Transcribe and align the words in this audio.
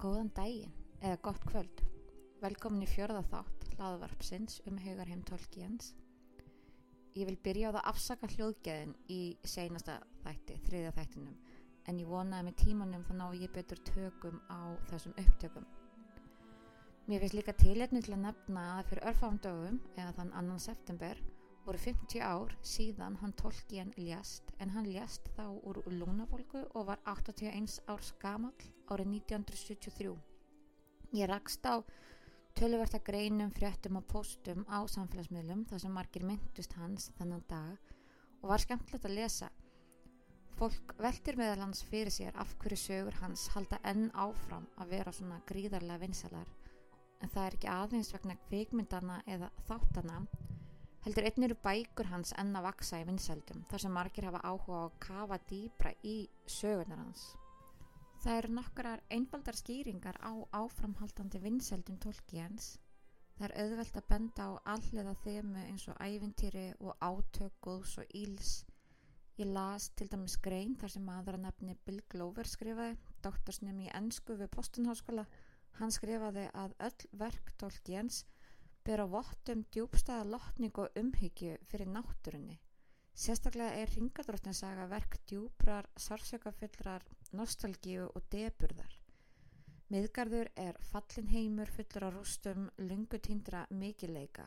Góðan 0.00 0.30
daginn 0.32 0.70
eða 1.04 1.16
gott 1.20 1.42
kvöld. 1.44 1.80
Velkomin 2.40 2.86
í 2.86 2.88
fjörða 2.88 3.20
þátt 3.28 3.66
hlaðvarpsins 3.74 4.54
um 4.70 4.78
Haugarheim 4.80 5.20
Tolkiens. 5.28 5.90
Ég 7.18 7.28
vil 7.28 7.36
byrja 7.44 7.68
á 7.68 7.72
það 7.74 7.80
að 7.82 7.88
afsaka 7.90 8.30
hljóðgeðin 8.32 8.94
í 9.12 9.18
seinasta 9.44 9.98
þætti, 10.22 10.56
þriðja 10.70 10.94
þættinum, 10.96 11.36
en 11.84 12.00
ég 12.00 12.08
vonaði 12.08 12.46
með 12.46 12.56
tímanum 12.62 13.04
þá 13.04 13.12
ná 13.18 13.26
ég 13.42 13.52
betur 13.52 13.82
tökum 13.90 14.40
á 14.48 14.72
þessum 14.88 15.18
upptökum. 15.20 15.68
Mér 17.04 17.20
finnst 17.20 17.36
líka 17.36 17.56
tilhætni 17.60 18.00
til 18.00 18.16
að 18.16 18.24
nefna 18.24 18.64
að 18.78 18.88
fyrir 18.94 19.10
örfáum 19.12 19.36
dögum, 19.44 19.82
eða 19.98 20.16
þann 20.16 20.32
annan 20.40 20.64
september, 20.64 21.20
voru 21.70 21.78
50 21.78 22.18
ár 22.26 22.54
síðan 22.66 23.14
hann 23.20 23.32
Tolkien 23.38 23.92
ljast, 23.94 24.48
en 24.58 24.72
hann 24.74 24.88
ljast 24.90 25.28
þá 25.36 25.44
úr 25.54 25.78
lúnafólku 25.86 26.64
og 26.74 26.88
var 26.88 26.98
81 27.06 27.76
árs 27.92 28.08
gamall 28.18 28.64
árið 28.90 29.12
1973. 29.12 30.16
Ég 31.14 31.30
rakst 31.30 31.62
á 31.70 31.78
tölverta 32.58 32.98
greinum, 32.98 33.52
fréttum 33.54 34.00
og 34.00 34.08
póstum 34.10 34.64
á 34.66 34.82
samfélagsmiðlum 34.82 35.62
þar 35.70 35.84
sem 35.84 35.94
margir 35.94 36.26
myndust 36.26 36.74
hans 36.74 37.12
þannan 37.20 37.46
dag 37.46 37.94
og 38.40 38.50
var 38.50 38.66
skemmtilegt 38.66 39.06
að 39.06 39.18
lesa. 39.20 39.52
Fólk 40.58 40.96
veldur 40.98 41.38
meðal 41.38 41.68
hans 41.68 41.84
fyrir 41.86 42.10
sér 42.10 42.34
af 42.34 42.56
hverju 42.58 42.82
sögur 42.82 43.22
hans 43.22 43.46
halda 43.54 43.78
enn 43.86 44.10
áfram 44.10 44.66
að 44.82 44.96
vera 44.96 45.14
svona 45.14 45.38
gríðarlega 45.46 46.02
vinsalar 46.02 46.50
en 47.20 47.30
það 47.30 47.44
er 47.46 47.60
ekki 47.60 47.74
aðeins 47.78 48.14
vegna 48.16 48.40
kvikmyndana 48.48 49.22
eða 49.30 49.54
þáttana 49.68 50.24
heldur 51.04 51.24
einn 51.28 51.46
eru 51.46 51.56
bækur 51.64 52.10
hans 52.10 52.34
enn 52.40 52.56
að 52.58 52.66
vaksa 52.68 52.98
í 53.00 53.06
vinsaldum 53.08 53.62
þar 53.70 53.82
sem 53.84 53.94
margir 53.96 54.26
hafa 54.28 54.42
áhuga 54.44 54.80
á 54.80 54.84
að 54.84 54.98
kafa 55.06 55.38
dýbra 55.48 55.92
í 56.04 56.16
sögurnar 56.44 57.00
hans. 57.00 57.22
Það 58.20 58.38
eru 58.38 58.52
nokkrar 58.52 59.02
einbaldar 59.08 59.56
skýringar 59.56 60.18
á 60.20 60.32
áframhaldandi 60.52 61.40
vinsældum 61.40 61.96
Tolkiens. 62.04 62.74
Það 63.38 63.46
er 63.46 63.54
auðvelt 63.62 63.96
að 63.96 64.08
benda 64.10 64.44
á 64.44 64.52
alliða 64.74 65.14
þemu 65.22 65.62
eins 65.62 65.86
og 65.88 66.02
ævintýri 66.04 66.66
og 66.84 66.98
átök, 67.00 67.54
góðs 67.64 67.94
og 68.02 68.12
íls. 68.12 68.50
Ég 69.40 69.48
las 69.48 69.88
til 69.96 70.10
dæmis 70.12 70.36
grein 70.44 70.74
þar 70.76 70.92
sem 70.92 71.08
aðra 71.08 71.40
nefni 71.40 71.78
Bill 71.86 72.02
Glover 72.12 72.44
skrifaði, 72.44 72.98
doktorsnum 73.24 73.80
í 73.80 73.88
ennsku 73.96 74.36
við 74.36 74.52
Bostonháskóla. 74.52 75.24
Hann 75.80 75.96
skrifaði 75.96 76.44
að 76.52 76.76
öll 76.90 77.08
verk 77.24 77.54
Tolkiens 77.56 78.26
ber 78.84 79.02
á 79.04 79.06
vottum 79.06 79.64
djúbstæða 79.72 80.24
lotning 80.32 80.78
og 80.82 80.96
umhyggju 81.00 81.56
fyrir 81.70 81.90
náttúrunni. 81.94 82.58
Sérstaklega 83.14 83.76
er 83.82 83.90
Ringadróttinsaga 83.94 84.86
verk 84.88 85.18
djúbrar, 85.28 85.88
sársökafyllrar, 85.96 87.04
nostalgíu 87.36 88.06
og 88.14 88.22
deburðar. 88.32 88.94
Miðgarður 89.90 90.48
er 90.56 90.78
fallin 90.92 91.28
heimur 91.32 91.70
fullur 91.74 92.06
á 92.06 92.10
rústum 92.14 92.68
lungutýndra 92.78 93.66
mikileika 93.70 94.46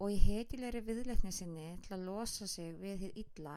og 0.00 0.10
í 0.14 0.16
heitilegri 0.18 0.80
viðleikni 0.86 1.30
sinni 1.30 1.68
til 1.84 1.94
að 1.94 2.06
losa 2.08 2.48
sig 2.48 2.72
við 2.80 3.04
þið 3.04 3.18
illa 3.22 3.56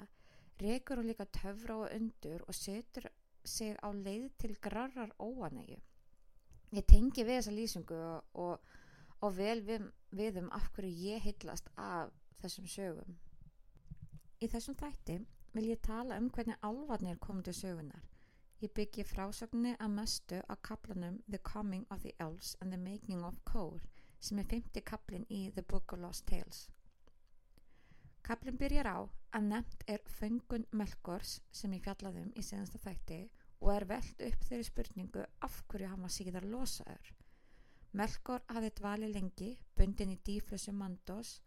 rekur 0.62 1.00
hún 1.00 1.10
líka 1.10 1.26
töfra 1.26 1.78
og 1.86 1.94
undur 1.96 2.44
og 2.48 2.56
setur 2.56 3.08
sig 3.44 3.76
á 3.82 3.90
leið 3.92 4.30
til 4.38 4.56
grarrar 4.62 5.12
óanægu. 5.20 5.80
Ég 6.76 6.86
tengi 6.88 7.24
við 7.24 7.40
þessa 7.40 7.54
lýsingu 7.56 7.98
og, 7.98 8.24
og, 8.34 8.76
og 9.26 9.38
vel 9.40 9.62
við, 9.66 9.88
við 10.14 10.42
um 10.44 10.52
af 10.54 10.68
hverju 10.76 10.92
ég 11.10 11.24
heitlast 11.26 11.70
af 11.82 12.12
þessum 12.44 12.68
sögum. 12.70 13.16
Í 14.44 14.50
þessum 14.52 14.78
þætti 14.78 15.16
vil 15.56 15.70
ég 15.72 15.82
tala 15.82 16.20
um 16.22 16.30
hvernig 16.30 16.60
álvarnir 16.62 17.18
kom 17.24 17.42
til 17.44 17.56
sögunar. 17.58 18.04
Ég 18.62 18.74
byggi 18.78 19.04
frásögninni 19.08 19.74
að 19.82 19.96
mestu 19.98 20.42
á 20.46 20.54
kaplanum 20.62 21.18
The 21.32 21.40
Coming 21.40 21.88
of 21.90 22.04
the 22.04 22.14
Elves 22.20 22.56
and 22.62 22.72
the 22.72 22.80
Making 22.80 23.26
of 23.26 23.42
Kór 23.50 23.82
sem 24.20 24.40
er 24.40 24.48
50 24.52 24.86
kaplin 24.86 25.26
í 25.30 25.50
The 25.52 25.64
Book 25.64 25.94
of 25.94 26.00
Lost 26.00 26.28
Tales. 26.30 26.68
Kaplin 28.26 28.58
byrjar 28.58 28.90
á 28.90 29.00
að 29.38 29.50
nefnt 29.50 29.84
er 29.88 30.06
fengun 30.20 30.66
Melkors 30.72 31.40
sem 31.52 31.74
ég 31.78 31.84
fjallaðum 31.86 32.32
í 32.36 32.46
senasta 32.46 32.82
þætti 32.82 33.20
og 33.60 33.74
er 33.76 33.90
veld 33.90 34.26
upp 34.30 34.48
þeirri 34.48 34.70
spurningu 34.70 35.28
af 35.46 35.62
hverju 35.70 35.92
hann 35.92 36.06
var 36.06 36.14
síðar 36.14 36.48
losaður. 36.50 37.14
Melkor 37.96 38.44
hafði 38.52 38.72
dvali 38.76 39.12
lengi, 39.12 39.54
bundin 39.78 40.12
í 40.12 40.20
dýflössu 40.28 40.74
mandos 40.76 41.38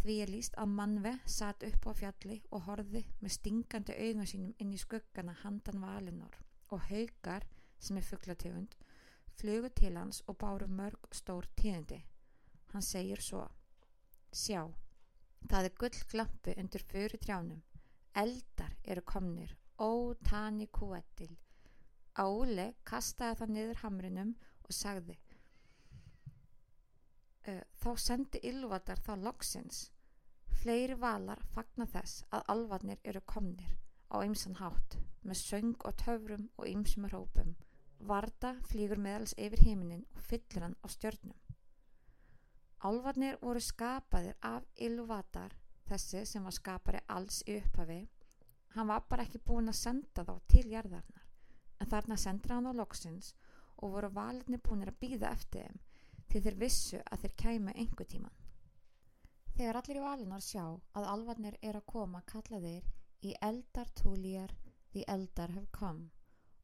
Því 0.00 0.14
er 0.24 0.30
líst 0.32 0.54
að 0.56 0.70
mannve 0.72 1.10
satt 1.28 1.64
upp 1.66 1.84
á 1.84 1.92
fjalli 1.92 2.38
og 2.56 2.62
horði 2.64 3.02
með 3.20 3.34
stingandi 3.34 3.96
auðum 4.00 4.28
sínum 4.30 4.54
inn 4.64 4.70
í 4.72 4.78
skuggana 4.80 5.34
handan 5.42 5.82
valinor 5.82 6.38
og 6.72 6.86
haugar, 6.86 7.44
sem 7.76 7.98
er 8.00 8.06
fugglategund, 8.06 8.72
flugu 9.36 9.68
til 9.76 9.98
hans 10.00 10.22
og 10.24 10.38
báru 10.40 10.70
mörg 10.72 11.04
stór 11.12 11.48
tíðindi. 11.60 11.98
Hann 12.72 12.86
segir 12.86 13.20
svo, 13.20 13.42
sjá, 14.32 14.62
það 15.50 15.68
er 15.68 15.76
gull 15.82 16.00
glampi 16.14 16.56
undir 16.62 16.86
fyrir 16.92 17.20
trjánum, 17.20 17.60
eldar 18.16 18.72
eru 18.84 19.04
komnir, 19.04 19.52
ó 19.76 20.16
tani 20.24 20.70
kúettil. 20.72 21.34
Ále 22.16 22.70
kastaði 22.88 23.42
það 23.42 23.52
niður 23.58 23.84
hamrinum 23.84 24.32
og 24.64 24.72
sagði, 24.72 25.18
Uh, 27.48 27.62
þá 27.80 27.90
sendi 27.96 28.40
ylvatar 28.44 29.00
þá 29.00 29.14
loksins. 29.24 29.86
Fleiri 30.60 30.96
valar 31.00 31.40
fagna 31.54 31.86
þess 31.88 32.24
að 32.36 32.44
alvarnir 32.52 33.00
eru 33.04 33.22
komnir 33.24 33.78
á 34.12 34.20
ymsan 34.20 34.58
hátt 34.60 34.98
með 35.24 35.40
söng 35.40 35.86
og 35.88 35.96
töfrum 36.02 36.50
og 36.58 36.68
ymsum 36.68 37.06
rópum. 37.08 37.54
Varda 38.10 38.52
flýgur 38.68 39.00
meðals 39.00 39.32
yfir 39.38 39.64
heiminin 39.64 40.04
og 40.16 40.26
fyllir 40.28 40.66
hann 40.66 40.76
á 40.84 40.86
stjörnum. 40.92 41.40
Alvarnir 42.84 43.40
voru 43.40 43.60
skapaðir 43.64 44.36
af 44.44 44.68
ylvatar 44.76 45.56
þessi 45.88 46.26
sem 46.28 46.44
var 46.44 46.56
skapari 46.56 47.00
alls 47.08 47.42
í 47.48 47.56
upphafi. 47.56 48.02
Hann 48.76 48.92
var 48.92 49.06
bara 49.08 49.24
ekki 49.24 49.40
búin 49.40 49.72
að 49.72 49.80
senda 49.80 50.24
þá 50.28 50.34
til 50.48 50.68
jarðarnar 50.68 51.28
en 51.80 51.88
þarna 51.88 52.20
sendur 52.20 52.52
hann 52.58 52.68
á 52.68 52.72
loksins 52.76 53.32
og 53.80 53.94
voru 53.96 54.12
valinni 54.12 54.60
búinir 54.60 54.92
að 54.92 55.00
býða 55.00 55.32
eftir 55.32 55.64
þeim 55.64 55.86
til 56.30 56.42
þeir 56.44 56.56
vissu 56.60 57.00
að 57.10 57.24
þeir 57.24 57.34
kæmu 57.42 57.74
einhver 57.74 58.06
tíman. 58.06 58.36
Þegar 59.56 59.78
allir 59.80 59.98
í 59.98 60.04
valunar 60.04 60.44
sjá 60.44 60.62
að 60.96 61.08
alvarnir 61.12 61.56
er 61.60 61.76
að 61.80 61.88
koma 61.90 62.22
kalla 62.30 62.60
þeir 62.62 62.86
í 63.26 63.34
eldar 63.44 63.90
túlíjar 63.98 64.54
því 64.92 65.04
eldar 65.14 65.54
have 65.56 65.68
come. 65.74 66.08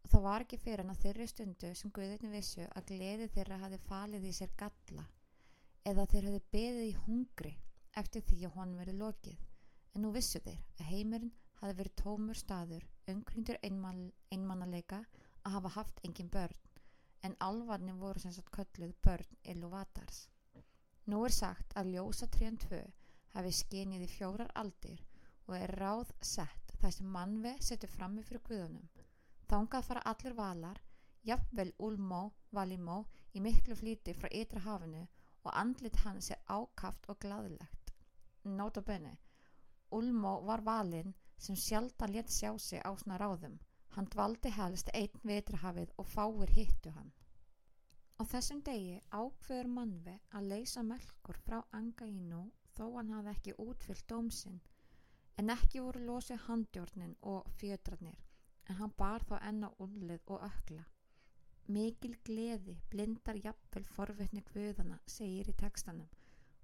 Og 0.04 0.12
það 0.12 0.24
var 0.26 0.44
ekki 0.44 0.58
fyrir 0.62 0.84
en 0.84 0.92
að 0.94 1.02
þeirri 1.02 1.26
stundu 1.30 1.72
sem 1.74 1.92
Guðurni 1.94 2.30
vissu 2.30 2.66
að 2.68 2.92
gleði 2.92 3.26
þeirra 3.34 3.58
hafi 3.64 3.80
falið 3.88 4.28
í 4.30 4.32
sér 4.38 4.52
galla 4.60 5.06
eða 5.86 6.06
þeir 6.12 6.28
hafi 6.30 6.42
beðið 6.54 6.86
í 6.86 6.94
hungri 7.06 7.52
eftir 8.00 8.22
því 8.28 8.38
að 8.46 8.56
honum 8.60 8.80
verið 8.82 9.00
lokið. 9.02 9.42
En 9.94 10.04
nú 10.04 10.12
vissu 10.14 10.40
þeir 10.44 10.62
að 10.78 10.92
heimurinn 10.92 11.34
hafi 11.60 11.78
verið 11.80 11.98
tómur 12.02 12.38
staður 12.38 12.86
umkringdur 13.10 13.58
einmann, 13.66 14.12
einmannaleika 14.30 15.02
að 15.42 15.58
hafa 15.58 15.74
haft 15.80 16.00
engin 16.06 16.30
börn 16.30 16.65
en 17.26 17.34
alvarni 17.46 17.92
voru 18.00 18.20
sem 18.22 18.32
sagt 18.34 18.52
kölluð 18.54 18.92
börn 19.04 19.38
Ilúvatars. 19.52 20.18
Nú 21.10 21.24
er 21.26 21.34
sagt 21.34 21.74
að 21.80 21.90
ljósa 21.94 22.28
3.2 22.36 22.78
hafi 23.34 23.52
skenið 23.60 24.04
í 24.06 24.08
fjórar 24.12 24.52
aldir 24.62 25.02
og 25.46 25.56
er 25.58 25.74
ráð 25.80 26.12
sett 26.30 26.74
þar 26.80 26.94
sem 26.96 27.10
mannve 27.16 27.52
setur 27.68 27.92
frammi 27.96 28.24
fyrir 28.28 28.44
guðunum. 28.48 28.86
Þángað 29.50 29.88
fara 29.88 30.04
allir 30.12 30.38
valar, 30.38 30.80
jafnvel 31.30 31.72
Ulmó, 31.88 32.22
Valimó 32.58 32.98
í 33.34 33.42
miklu 33.42 33.76
flíti 33.78 34.14
frá 34.14 34.30
ytra 34.42 34.62
hafinu 34.66 35.04
og 35.44 35.52
andlit 35.54 35.98
hans 36.04 36.30
er 36.34 36.42
ákaft 36.46 37.10
og 37.10 37.20
gladilegt. 37.22 37.94
Nóta 38.58 38.82
benni, 38.82 39.14
Ulmó 39.98 40.40
var 40.46 40.62
valinn 40.66 41.14
sem 41.38 41.58
sjaldan 41.58 42.14
létt 42.14 42.34
sjá 42.38 42.52
sig 42.58 42.82
á 42.82 42.90
svona 42.94 43.18
ráðum 43.22 43.58
Hann 43.94 44.10
dvaldi 44.12 44.50
helst 44.56 44.90
einn 44.94 45.22
vetrahafið 45.30 45.92
og 46.02 46.08
fáir 46.14 46.52
hittu 46.58 46.92
hann. 46.96 47.12
Á 48.20 48.22
þessum 48.24 48.62
degi 48.64 49.00
ákveður 49.12 49.68
mannvi 49.78 50.14
að 50.38 50.48
leysa 50.52 50.82
melkur 50.82 51.38
frá 51.46 51.58
Angaínu 51.78 52.42
þó 52.76 52.84
hann 52.96 53.12
hafði 53.14 53.32
ekki 53.34 53.56
útfyllt 53.64 54.06
dómsinn 54.12 54.60
en 55.40 55.52
ekki 55.52 55.82
voru 55.84 56.04
losið 56.10 56.44
handjórnin 56.46 57.16
og 57.32 57.50
fjödrarnir 57.60 58.22
en 58.68 58.78
hann 58.80 58.94
bar 58.98 59.24
þá 59.28 59.36
enna 59.50 59.70
ullið 59.84 60.32
og 60.32 60.46
ökla. 60.48 60.84
Mikil 61.66 62.14
gleði 62.24 62.76
blindar 62.90 63.38
jafnvel 63.42 63.84
forvetni 63.90 64.42
guðana 64.52 64.98
segir 65.10 65.50
í 65.50 65.56
tekstanum 65.64 66.08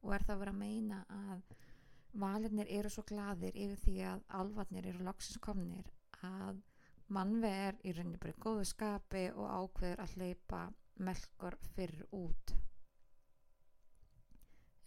og 0.03 0.15
er 0.17 0.25
það 0.27 0.43
verið 0.43 0.55
að 0.55 0.63
meina 0.63 1.05
að 1.19 1.43
valinir 2.25 2.71
eru 2.79 2.91
svo 2.93 3.05
gladir 3.09 3.57
yfir 3.57 3.81
því 3.85 3.97
að 4.09 4.25
alvarnir 4.41 4.89
eru 4.89 5.05
loksins 5.07 5.41
komnir 5.43 5.89
að 6.23 6.61
Mannve 7.13 7.49
er 7.67 7.79
í 7.85 7.93
rauninni 7.93 8.19
bara 8.21 8.39
góðu 8.41 8.65
skapi 8.69 9.27
og 9.35 9.49
ákveður 9.51 10.01
að 10.05 10.13
hleypa 10.17 10.61
melkor 11.05 11.59
fyrir 11.75 12.07
út. 12.17 12.55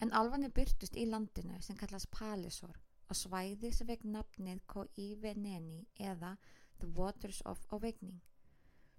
En 0.01 0.13
alvanir 0.19 0.54
byrtust 0.56 0.98
í 0.98 1.06
landinu 1.10 1.60
sem 1.62 1.77
kallast 1.77 2.10
Palisor 2.16 2.80
og 3.10 3.19
svæði 3.19 3.72
sem 3.74 3.88
vegna 3.88 4.19
nafnið 4.19 4.63
Ko-i-Veneni 4.74 5.83
eða 6.10 6.33
The 6.81 6.89
Waters 6.98 7.44
of 7.45 7.62
Awakening. 7.77 8.22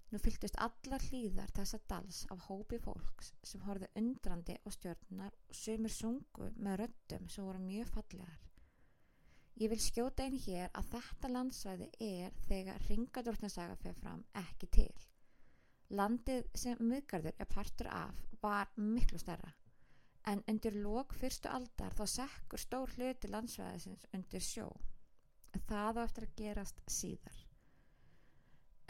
Nú 0.07 0.23
fylgdust 0.23 0.55
allar 0.63 1.03
hlýðar 1.09 1.51
þessa 1.57 1.83
dals 1.91 2.23
af 2.31 2.47
hópi 2.47 2.79
fólks 2.79 3.33
sem 3.43 3.65
horfið 3.67 3.99
undrandi 4.01 4.55
á 4.55 4.67
stjórnunar 4.71 5.35
og 5.35 5.63
sömur 5.65 5.91
sungu 5.91 6.53
með 6.55 6.85
röttum 6.85 7.27
sem 7.27 7.43
voru 7.43 7.59
mjög 7.59 7.91
fallegar. 7.97 8.46
Ég 9.57 9.71
vil 9.71 9.81
skjóta 9.81 10.25
einn 10.25 10.37
hér 10.37 10.69
að 10.77 10.89
þetta 10.91 11.31
landsvæði 11.33 11.87
er 12.07 12.35
þegar 12.45 12.83
ringadórnarsaga 12.89 13.77
fyrir 13.81 13.97
fram 14.01 14.21
ekki 14.41 14.69
til. 14.77 15.05
Landið 15.97 16.45
sem 16.53 16.83
miðgarður 16.91 17.39
er 17.39 17.49
partur 17.53 17.89
af 17.89 18.21
var 18.43 18.69
miklu 18.77 19.17
stærra 19.21 19.53
en 20.27 20.43
undir 20.51 20.75
lók 20.75 21.15
fyrstu 21.17 21.49
aldar 21.49 21.95
þá 21.95 22.05
sekkur 22.13 22.61
stór 22.61 22.93
hluti 22.97 23.31
landsvæðisins 23.31 24.05
undir 24.13 24.43
sjó. 24.43 24.67
Það 25.67 25.99
á 25.99 26.01
eftir 26.03 26.27
að 26.27 26.35
gerast 26.37 26.81
síðar 26.91 27.47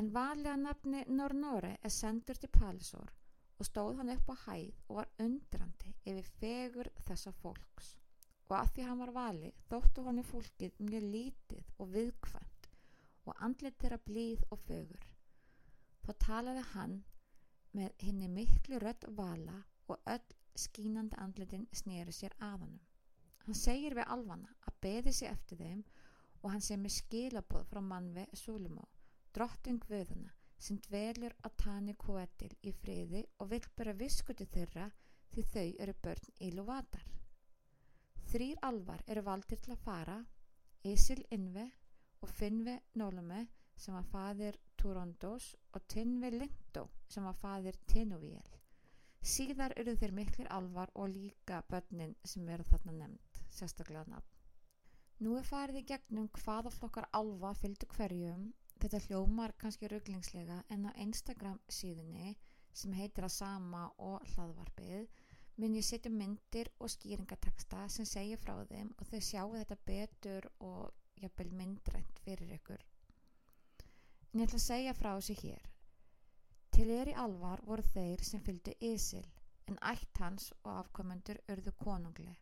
en 0.02 0.10
valega 0.14 0.56
nafni 0.62 1.00
Nornore 1.10 1.78
er 1.82 1.94
sendur 1.94 2.38
til 2.38 2.50
Palsor 2.54 3.14
og 3.58 3.66
stóð 3.66 4.02
hann 4.02 4.14
upp 4.14 4.28
á 4.30 4.36
hæð 4.44 4.84
og 4.90 5.00
var 5.00 5.14
undrandi 5.24 5.94
yfir 6.04 6.28
fegur 6.42 6.90
þessa 7.08 7.34
fólks 7.40 7.96
og 8.48 8.56
að 8.60 8.72
því 8.74 8.88
hann 8.88 9.02
var 9.04 9.14
vali 9.16 9.52
þóttu 9.70 10.06
hann 10.08 10.22
í 10.22 10.26
fólkið 10.32 10.82
mjög 10.88 11.08
lítið 11.16 11.72
og 11.78 11.94
viðkvæmt 11.96 12.68
og 13.28 13.44
andlit 13.48 13.80
þeirra 13.82 14.00
blíð 14.08 14.44
og 14.56 14.62
fögur. 14.68 15.08
Þá 16.06 16.12
talaði 16.24 16.66
hann 16.74 16.98
með 17.76 18.04
henni 18.04 18.30
miklu 18.32 18.80
rött 18.84 19.08
vala 19.18 19.58
og 19.92 20.12
öll 20.14 20.38
skínandi 20.58 21.20
andlitin 21.22 21.68
snýri 21.76 22.16
sér 22.16 22.36
að 22.40 22.62
honum. 22.64 22.84
Hann 23.46 23.56
segir 23.56 23.96
við 23.96 24.08
alvana 24.16 24.56
að 24.68 24.80
beði 24.84 25.14
sér 25.16 25.36
eftir 25.36 25.60
þeim 25.62 25.84
og 26.42 26.52
hann 26.54 26.64
sem 26.64 26.86
er 26.86 26.96
skilaboð 26.96 27.68
frá 27.70 27.82
mannvi 27.84 28.26
Súlimó 28.34 28.88
drotting 29.36 29.84
vöðuna 29.90 30.32
sem 30.58 30.80
dvelur 30.88 31.36
á 31.46 31.48
tani 31.62 31.94
kvoetil 31.94 32.54
í 32.66 32.72
friði 32.82 33.26
og 33.38 33.52
vil 33.52 33.62
bara 33.78 33.94
viskuti 34.00 34.48
þeirra 34.50 34.88
því 35.34 35.44
þau 35.52 35.68
eru 35.84 35.94
börn 36.02 36.32
íluvatar. 36.48 37.17
Þrýr 38.28 38.60
alvar 38.68 39.04
eru 39.08 39.24
valdir 39.24 39.60
til 39.64 39.74
að 39.76 39.84
fara, 39.86 40.18
Isil 40.84 41.24
Inve 41.32 41.66
og 42.22 42.30
Finnve 42.30 42.76
Nólame 43.00 43.46
sem 43.78 43.96
var 43.96 44.08
fadir 44.12 44.58
Turondos 44.78 45.54
og 45.74 45.88
Tinve 45.88 46.32
Lindó 46.34 46.88
sem 47.08 47.24
var 47.24 47.38
fadir 47.40 47.78
Tinuviel. 47.88 48.54
Síðar 49.22 49.74
eru 49.80 49.96
þeir 49.98 50.14
miklir 50.14 50.52
alvar 50.54 50.92
og 50.96 51.10
líka 51.14 51.64
börnin 51.72 52.16
sem 52.24 52.48
eru 52.50 52.64
þarna 52.68 52.94
nefnd, 53.00 53.42
sérstaklega 53.50 54.06
nafn. 54.12 54.34
Nú 55.20 55.34
er 55.40 55.48
farið 55.48 55.82
í 55.82 55.88
gegnum 55.94 56.30
hvaða 56.38 56.72
flokkar 56.72 57.10
alva 57.18 57.54
fylgdu 57.58 57.90
hverjum 57.96 58.52
Þetta 58.78 59.00
hljómar 59.08 59.52
kannski 59.58 59.88
rugglingslega 59.90 60.56
en 60.74 60.84
á 60.86 60.92
Instagram 61.02 61.58
síðunni 61.78 62.36
sem 62.78 62.92
heitir 62.94 63.26
að 63.26 63.34
sama 63.34 63.88
og 63.98 64.26
hlaðvarpið 64.36 65.08
mun 65.58 65.76
ég 65.78 65.86
setja 65.86 66.12
myndir 66.14 66.70
og 66.78 66.92
skýringateksta 66.94 67.88
sem 67.90 68.06
segja 68.06 68.38
frá 68.38 68.54
þeim 68.70 68.92
og 68.98 69.10
þau 69.10 69.22
sjáu 69.30 69.56
þetta 69.56 69.78
betur 69.90 70.48
og 70.60 71.22
jafnvel 71.22 71.54
myndrænt 71.60 72.22
fyrir 72.26 72.54
ykkur. 72.60 72.84
En 74.34 74.44
ég 74.44 74.48
ætla 74.48 74.60
að 74.62 74.68
segja 74.68 74.94
frá 74.98 75.10
þessu 75.16 75.38
hér. 75.42 75.64
Til 76.78 76.92
er 76.94 77.10
í 77.10 77.18
alvar 77.18 77.64
voru 77.66 77.86
þeir 77.94 78.22
sem 78.28 78.44
fylgdu 78.46 78.76
Ísil 78.92 79.26
en 79.72 79.80
ætt 79.92 80.22
hans 80.22 80.52
og 80.64 80.74
afkomendur 80.76 81.40
örðu 81.54 81.74
konungli. 81.82 82.36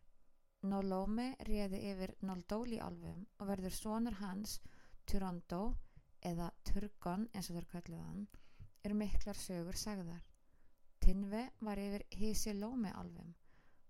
Nólómi 0.66 1.30
réði 1.48 1.80
yfir 1.92 2.12
Nóldóli 2.26 2.82
alvum 2.82 3.24
og 3.38 3.48
verður 3.48 3.74
sonur 3.78 4.20
hans 4.20 4.58
Turandó 5.08 5.62
eða 6.20 6.50
Turgon 6.68 7.28
eins 7.32 7.50
og 7.50 7.60
þar 7.60 7.68
kalluðan 7.72 8.26
eru 8.84 8.96
miklar 8.98 9.38
sögur 9.40 9.78
sagðar. 9.78 10.24
Tinve 11.00 11.42
var 11.60 11.78
yfir 11.78 12.04
Hisilómi 12.20 12.92
alvum. 13.00 13.34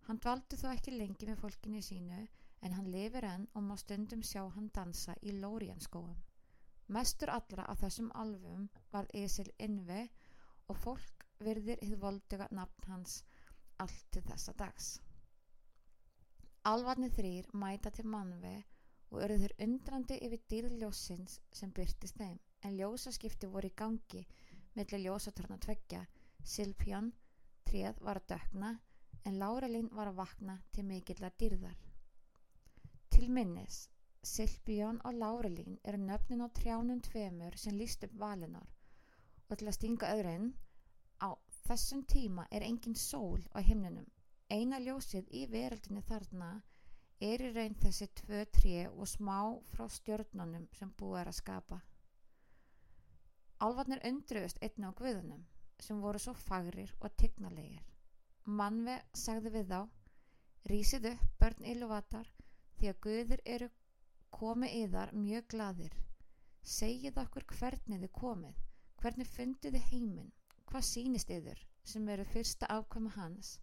Hann 0.06 0.20
dvaldi 0.22 0.58
þó 0.60 0.68
ekki 0.72 0.92
lengi 0.94 1.26
með 1.28 1.40
fólkinni 1.42 1.82
sínu 1.82 2.20
en 2.66 2.74
hann 2.76 2.90
lifir 2.92 3.26
enn 3.28 3.48
og 3.54 3.64
má 3.68 3.74
stundum 3.80 4.22
sjá 4.22 4.42
hann 4.56 4.70
dansa 4.74 5.14
í 5.22 5.34
Lórianskóum. 5.40 6.14
Mestur 6.96 7.32
allra 7.34 7.64
af 7.72 7.80
þessum 7.82 8.12
alvum 8.14 8.68
var 8.92 9.08
Isil 9.22 9.50
Inve 9.66 10.04
og 10.70 10.78
fólk 10.84 11.26
virðir 11.42 11.82
hið 11.82 11.98
volduga 12.04 12.46
nafn 12.58 12.90
hans 12.92 13.18
allt 13.82 14.06
til 14.14 14.22
þessa 14.28 14.54
dags. 14.60 14.92
Alvarni 16.66 17.10
þrýr 17.14 17.50
mæta 17.54 17.90
til 17.94 18.06
mannvei 18.10 18.58
og 19.10 19.20
örðu 19.22 19.42
þeir 19.42 19.56
undrandi 19.66 20.18
yfir 20.26 20.44
dýrljósins 20.52 21.40
sem 21.54 21.74
byrtist 21.74 22.18
þeim 22.18 22.38
en 22.66 22.78
ljósaskipti 22.78 23.50
voru 23.52 23.70
í 23.70 23.76
gangi 23.82 24.22
millir 24.78 25.04
ljósatorna 25.04 25.58
tveggja 25.62 26.02
Silpjón, 26.46 27.08
tríð 27.66 27.98
var 28.06 28.20
að 28.20 28.28
dökna 28.32 28.68
en 29.26 29.38
Láralín 29.40 29.88
var 29.98 30.12
að 30.12 30.18
vakna 30.20 30.54
til 30.72 30.84
mikillar 30.86 31.32
dýrðar. 31.42 31.78
Til 33.10 33.26
minnis 33.38 33.78
Silpjón 34.22 35.00
og 35.08 35.18
Láralín 35.22 35.80
eru 35.82 35.98
nöfnin 36.02 36.44
á 36.46 36.48
trjánum 36.58 37.00
tveimur 37.02 37.56
sem 37.58 37.74
líst 37.74 38.06
upp 38.06 38.14
valinor 38.20 38.70
og 39.48 39.58
til 39.58 39.66
að 39.66 39.76
stinga 39.78 40.12
öðrun 40.14 40.52
á 41.26 41.34
þessum 41.64 42.04
tíma 42.14 42.46
er 42.50 42.66
engin 42.68 42.94
sól 42.94 43.42
á 43.50 43.58
himnunum 43.58 44.06
eina 44.50 44.78
ljósið 44.78 45.34
í 45.34 45.42
veröldinni 45.50 46.04
þarna 46.06 46.52
er 47.30 47.42
í 47.42 47.50
raun 47.56 47.74
þessi 47.82 48.06
tvö 48.20 48.44
tré 48.60 48.86
og 48.86 49.10
smá 49.10 49.38
frá 49.72 49.88
stjörnunum 49.90 50.70
sem 50.78 50.94
búið 51.00 51.20
er 51.24 51.30
að 51.32 51.38
skapa. 51.40 51.82
Álvarnir 53.58 54.04
undruðust 54.06 54.62
einna 54.62 54.94
á 54.94 54.98
guðunum 55.02 55.46
sem 55.82 56.00
voru 56.00 56.20
svo 56.22 56.34
fagrir 56.38 56.92
og 57.00 57.14
tignalegir. 57.20 57.84
Manve 58.46 58.96
sagði 59.24 59.52
við 59.56 59.72
þá, 59.72 59.80
rísið 60.70 61.08
upp 61.12 61.24
börn 61.40 61.68
Iluvatar 61.72 62.28
því 62.78 62.90
að 62.90 63.00
guður 63.06 63.42
eru 63.56 63.68
komið 64.38 64.76
í 64.80 64.82
þar 64.92 65.14
mjög 65.16 65.48
gladir. 65.54 65.96
Segið 66.76 67.20
okkur 67.22 67.46
hvernig 67.52 68.02
þið 68.02 68.12
komið, 68.20 68.60
hvernig 69.02 69.32
fundið 69.32 69.76
þið 69.76 69.88
heiminn, 69.90 70.32
hvað 70.66 70.88
sínist 70.90 71.30
yður 71.30 71.66
sem 71.86 72.08
eru 72.14 72.24
fyrsta 72.32 72.70
ákvæmu 72.76 73.12
hans 73.16 73.56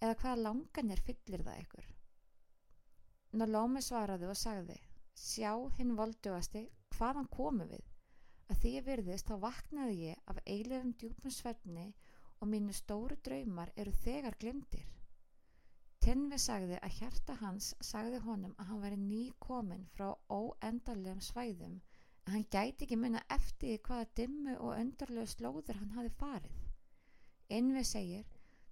eða 0.00 0.16
hvaða 0.22 0.42
langanir 0.46 1.02
fyllir 1.04 1.44
það 1.44 1.64
ykkur. 1.64 1.88
Nalómi 3.40 3.82
svaraði 3.84 4.30
og 4.30 4.38
sagði 4.38 4.78
Sjá 5.20 5.52
hinn 5.76 5.96
voldugasti 5.98 6.62
hvaðan 6.96 7.28
komu 7.34 7.66
við 7.68 7.84
að 8.50 8.62
því 8.62 8.76
ég 8.76 8.88
virðist 8.90 9.30
þá 9.30 9.36
vaknaði 9.48 9.98
ég 10.10 10.24
af 10.32 10.40
eilefum 10.46 10.96
djúpum 10.98 11.34
svefni 11.34 11.90
og 12.40 12.50
mínu 12.50 12.74
stóru 12.76 13.18
draumar 13.24 13.72
eru 13.76 13.94
þegar 14.04 14.38
glimtir 14.42 14.88
Tenvi 16.04 16.36
sagði 16.40 16.76
að 16.80 16.94
hjarta 16.96 17.34
hans 17.42 17.66
sagði 17.84 18.18
honum 18.24 18.52
að 18.62 18.68
hann 18.70 18.78
veri 18.84 18.96
ný 19.00 19.24
komin 19.46 19.82
frá 19.96 20.06
óendarlegum 20.32 21.20
svæðum 21.26 21.74
að 22.24 22.30
hann 22.34 22.46
gæti 22.54 22.86
ekki 22.86 22.96
munna 23.02 23.20
eftir 23.36 23.82
hvaða 23.88 24.06
dimmu 24.20 24.54
og 24.54 24.78
öndarlegu 24.78 25.28
slóður 25.28 25.80
hann 25.82 25.92
hafi 25.98 26.12
farið. 26.22 26.62
Envi 27.58 27.82
segir 27.84 28.24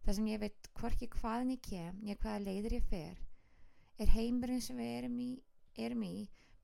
þar 0.07 0.17
sem 0.17 0.31
ég 0.33 0.41
veit 0.47 0.71
hvorki 0.81 1.11
hvaðan 1.19 1.53
ég 1.53 1.63
kem 1.69 2.01
nýja 2.01 2.17
hvaða 2.23 2.47
leiður 2.47 2.79
ég 2.79 2.89
fer 2.95 3.21
er 4.01 4.15
heimurinn 4.17 4.65
sem 4.65 4.81
við 4.81 4.95
erum 5.03 5.21
í, 5.21 5.31
erum 5.77 6.09
í 6.09 6.15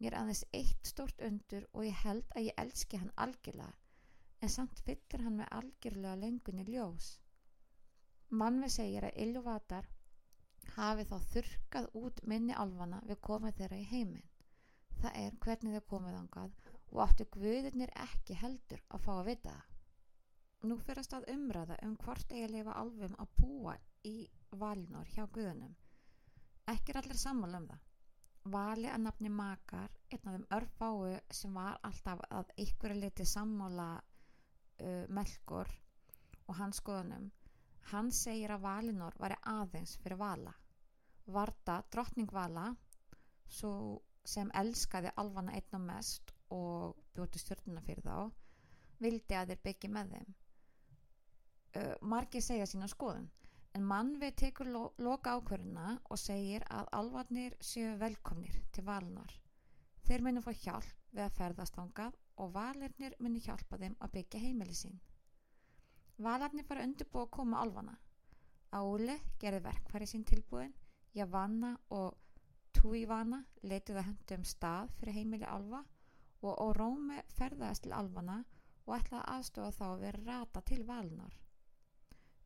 mér 0.02 0.16
aðeins 0.18 0.44
eitt 0.56 0.90
stort 0.90 1.20
undur 1.28 1.66
og 1.72 1.86
ég 1.86 2.04
held 2.04 2.26
að 2.34 2.48
ég 2.48 2.62
elski 2.64 3.00
hann 3.00 3.12
algjörlega 3.26 3.72
en 4.44 4.52
samt 4.52 4.80
fyllir 4.86 5.22
hann 5.24 5.38
með 5.40 5.52
algjörlega 5.58 6.20
lengunni 6.20 6.64
ljós. 6.68 7.06
Mannveg 8.40 8.72
segir 8.74 9.06
að 9.08 9.20
Illuvatar 9.24 9.86
hafi 10.76 11.06
þá 11.08 11.16
þurkað 11.32 11.88
út 12.00 12.22
minni 12.32 12.56
alvana 12.64 13.00
við 13.08 13.20
komið 13.28 13.60
þeirra 13.60 13.78
í 13.80 13.86
heiminn. 13.92 14.26
Það 15.00 15.16
er 15.20 15.38
hvernig 15.44 15.76
þau 15.76 15.88
komið 15.92 16.18
ángað 16.18 16.58
og 16.90 17.00
áttu 17.06 17.28
guðurnir 17.36 17.94
ekki 18.04 18.36
heldur 18.40 18.82
að 18.88 19.06
fá 19.06 19.12
að 19.14 19.24
vita 19.30 19.54
það. 19.54 19.70
Nú 20.64 20.76
fyrir 20.80 21.02
að 21.02 21.08
stað 21.08 21.30
umræða 21.34 21.80
um 21.86 21.96
hvort 22.04 22.30
eigi 22.32 22.44
að 22.46 22.54
lifa 22.56 22.76
alvum 22.80 23.16
að 23.20 23.32
búa 23.40 23.74
í 24.08 24.14
valnor 24.64 25.10
hjá 25.12 25.26
guðunum. 25.34 25.74
Ekki 26.72 26.94
er 26.94 27.00
allir 27.00 27.20
sammála 27.20 27.60
um 27.60 27.66
það. 27.72 27.82
Vali 28.52 28.88
að 28.92 29.00
nafni 29.06 29.30
Makar, 29.32 29.92
einn 30.12 30.26
af 30.28 30.34
þeim 30.34 30.42
örfáu 30.52 31.12
sem 31.32 31.54
var 31.56 31.78
alltaf 31.88 32.20
að 32.28 32.50
er 32.90 32.94
litið 32.98 33.28
sammála 33.30 33.86
uh, 34.00 35.06
Melkor 35.08 35.70
og 36.44 36.58
hans 36.58 36.82
skoðunum, 36.82 37.30
hann 37.92 38.10
segir 38.12 38.52
að 38.52 38.66
Valinor 38.66 39.16
var 39.18 39.36
aðeins 39.40 39.96
fyrir 40.02 40.20
Vala. 40.20 40.52
Varda, 41.24 41.78
drottning 41.90 42.28
Vala, 42.32 42.66
sem 43.48 44.50
elskaði 44.54 45.14
alvana 45.16 45.56
einna 45.56 45.80
mest 45.80 46.34
og 46.52 47.00
bjóti 47.16 47.40
stjórnuna 47.40 47.80
fyrir 47.86 48.04
þá, 48.04 48.28
vildi 49.00 49.38
að 49.40 49.54
þeir 49.54 49.64
byggja 49.70 49.94
með 49.96 50.12
þeim. 50.16 50.36
Uh, 51.74 51.94
margir 52.02 52.44
segja 52.44 52.68
sína 52.68 52.92
skoðun 52.92 53.30
en 53.74 53.86
mannvið 53.90 54.36
tekur 54.40 54.70
lo 54.70 54.82
loka 55.02 55.34
ákverðina 55.38 55.96
og 56.10 56.20
segir 56.20 56.64
að 56.70 56.90
alvarnir 56.98 57.56
séu 57.60 57.96
velkomnir 57.98 58.60
til 58.72 58.84
valnar. 58.86 59.32
Þeir 60.06 60.24
munu 60.26 60.42
fá 60.44 60.52
hjálp 60.52 60.94
við 61.10 61.24
að 61.24 61.36
ferðast 61.38 61.78
ángað 61.80 62.18
og 62.42 62.52
valirnir 62.54 63.16
munu 63.18 63.42
hjálpa 63.42 63.78
þeim 63.80 63.96
að 63.98 64.14
byggja 64.18 64.42
heimili 64.42 64.76
sín. 64.78 64.98
Valarnir 66.22 66.66
fara 66.68 66.84
undirbúið 66.86 67.26
að 67.26 67.32
koma 67.36 67.62
álvana. 67.64 67.94
Áli 68.74 69.16
gerði 69.42 69.62
verkfæri 69.64 70.06
sín 70.10 70.26
tilbúin, 70.26 70.74
Javanna 71.14 71.74
og 71.94 72.18
Tuivana 72.74 73.40
leituði 73.62 74.00
að 74.00 74.08
hendu 74.10 74.38
um 74.38 74.46
stað 74.50 74.90
fyrir 74.98 75.18
heimili 75.18 75.46
álva 75.46 75.84
og 76.44 76.58
Órómi 76.68 77.22
ferðaðist 77.38 77.86
til 77.86 77.94
álvana 77.94 78.42
og 78.84 78.96
ætlaði 78.98 79.24
aðstofa 79.34 79.76
þá 79.78 79.84
að 79.88 80.04
vera 80.04 80.24
rata 80.26 80.62
til 80.68 80.82
valnar. 80.86 81.43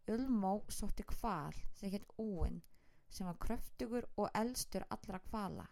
Ulmó 0.08 0.64
sótti 0.68 1.02
kval 1.02 1.52
sem 1.74 1.90
hétt 1.90 2.12
Úin 2.16 2.62
sem 3.08 3.26
var 3.26 3.36
kröftugur 3.44 4.06
og 4.16 4.30
elstur 4.40 4.84
allra 4.94 5.18
kvala. 5.26 5.66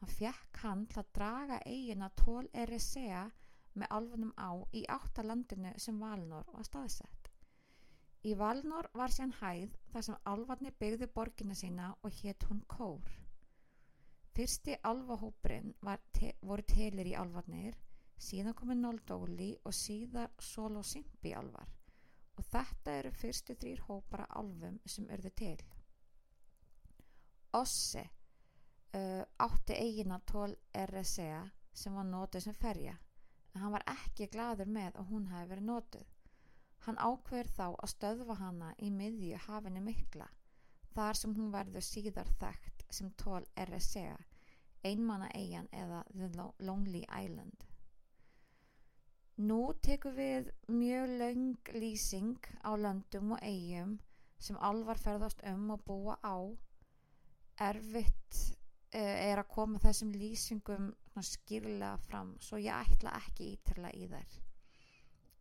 Hann 0.00 0.12
fjekk 0.18 0.60
hann 0.62 0.86
til 0.86 1.00
að 1.02 1.10
draga 1.18 1.58
eigina 1.66 2.08
tól 2.20 2.48
Erisea 2.62 3.24
með 3.74 3.92
alfunum 3.98 4.32
á 4.40 4.52
í 4.80 4.84
áttalandinu 4.96 5.74
sem 5.86 6.00
Valnor 6.00 6.48
var 6.54 6.66
staðsett. 6.68 7.30
Í 8.24 8.32
Valnor 8.40 8.88
var 8.94 9.12
sér 9.12 9.36
hæð 9.40 9.76
þar 9.92 10.08
sem 10.08 10.26
alvarni 10.32 10.72
byggði 10.80 11.10
borgina 11.18 11.56
sína 11.60 11.92
og 12.02 12.20
hétt 12.22 12.48
hún 12.48 12.64
Kór. 12.76 13.12
Fyrsti 14.34 14.78
alvahóprin 14.82 15.74
te 16.12 16.32
voru 16.40 16.64
telir 16.74 17.12
í 17.12 17.16
alvarnir, 17.20 17.76
síðan 18.16 18.56
komið 18.56 18.80
Noldóli 18.80 19.54
og 19.64 19.76
síðar 19.76 20.32
Solo 20.40 20.82
Simpi 20.82 21.36
alvar 21.36 21.68
og 22.36 22.46
þetta 22.50 22.98
eru 22.98 23.12
fyrstu 23.14 23.56
þrýr 23.60 23.82
hópara 23.88 24.26
alvum 24.40 24.78
sem 24.86 25.08
örðu 25.14 25.30
til. 25.38 25.56
Ossi 27.54 28.02
uh, 28.02 29.22
átti 29.46 29.76
eigina 29.78 30.18
tól 30.26 30.56
RSA 30.84 31.44
sem 31.74 31.94
var 31.94 32.06
nótuð 32.08 32.46
sem 32.46 32.56
ferja 32.58 32.96
en 33.54 33.62
hann 33.62 33.74
var 33.74 33.86
ekki 33.90 34.26
gladur 34.34 34.70
með 34.70 34.96
að 34.98 35.10
hún 35.12 35.28
hefði 35.30 35.50
verið 35.52 35.68
nótuð. 35.68 36.08
Hann 36.84 36.98
ákveður 37.00 37.50
þá 37.56 37.66
að 37.68 37.92
stöðva 37.94 38.34
hana 38.40 38.72
í 38.82 38.90
miðju 38.92 39.38
hafinu 39.46 39.82
mikla 39.84 40.26
þar 40.94 41.18
sem 41.18 41.34
hún 41.36 41.52
verður 41.54 41.86
síðar 41.86 42.28
þekkt 42.40 42.84
sem 42.94 43.10
tól 43.18 43.42
RSA, 43.58 44.18
einmanna 44.86 45.30
eigin 45.34 45.70
eða 45.72 46.02
The 46.12 46.50
Lonely 46.66 47.02
Island. 47.08 47.64
Nú 49.34 49.72
tekum 49.82 50.14
við 50.14 50.52
mjög 50.70 51.12
laung 51.18 51.70
lýsing 51.74 52.36
á 52.62 52.70
löndum 52.78 53.32
og 53.34 53.40
eigum 53.42 53.96
sem 54.38 54.58
alvar 54.62 55.00
ferðast 55.02 55.42
um 55.50 55.72
að 55.74 55.82
búa 55.88 56.14
á. 56.22 56.38
Erfitt 57.66 58.38
uh, 58.94 59.00
er 59.00 59.42
að 59.42 59.50
koma 59.50 59.82
þessum 59.82 60.12
lýsingum 60.14 60.92
skýrlega 61.18 61.96
fram 62.06 62.36
svo 62.38 62.62
ég 62.62 62.94
ætla 62.94 63.16
ekki 63.18 63.50
ítrla 63.56 63.90
í 63.90 64.06
þær. 64.12 64.38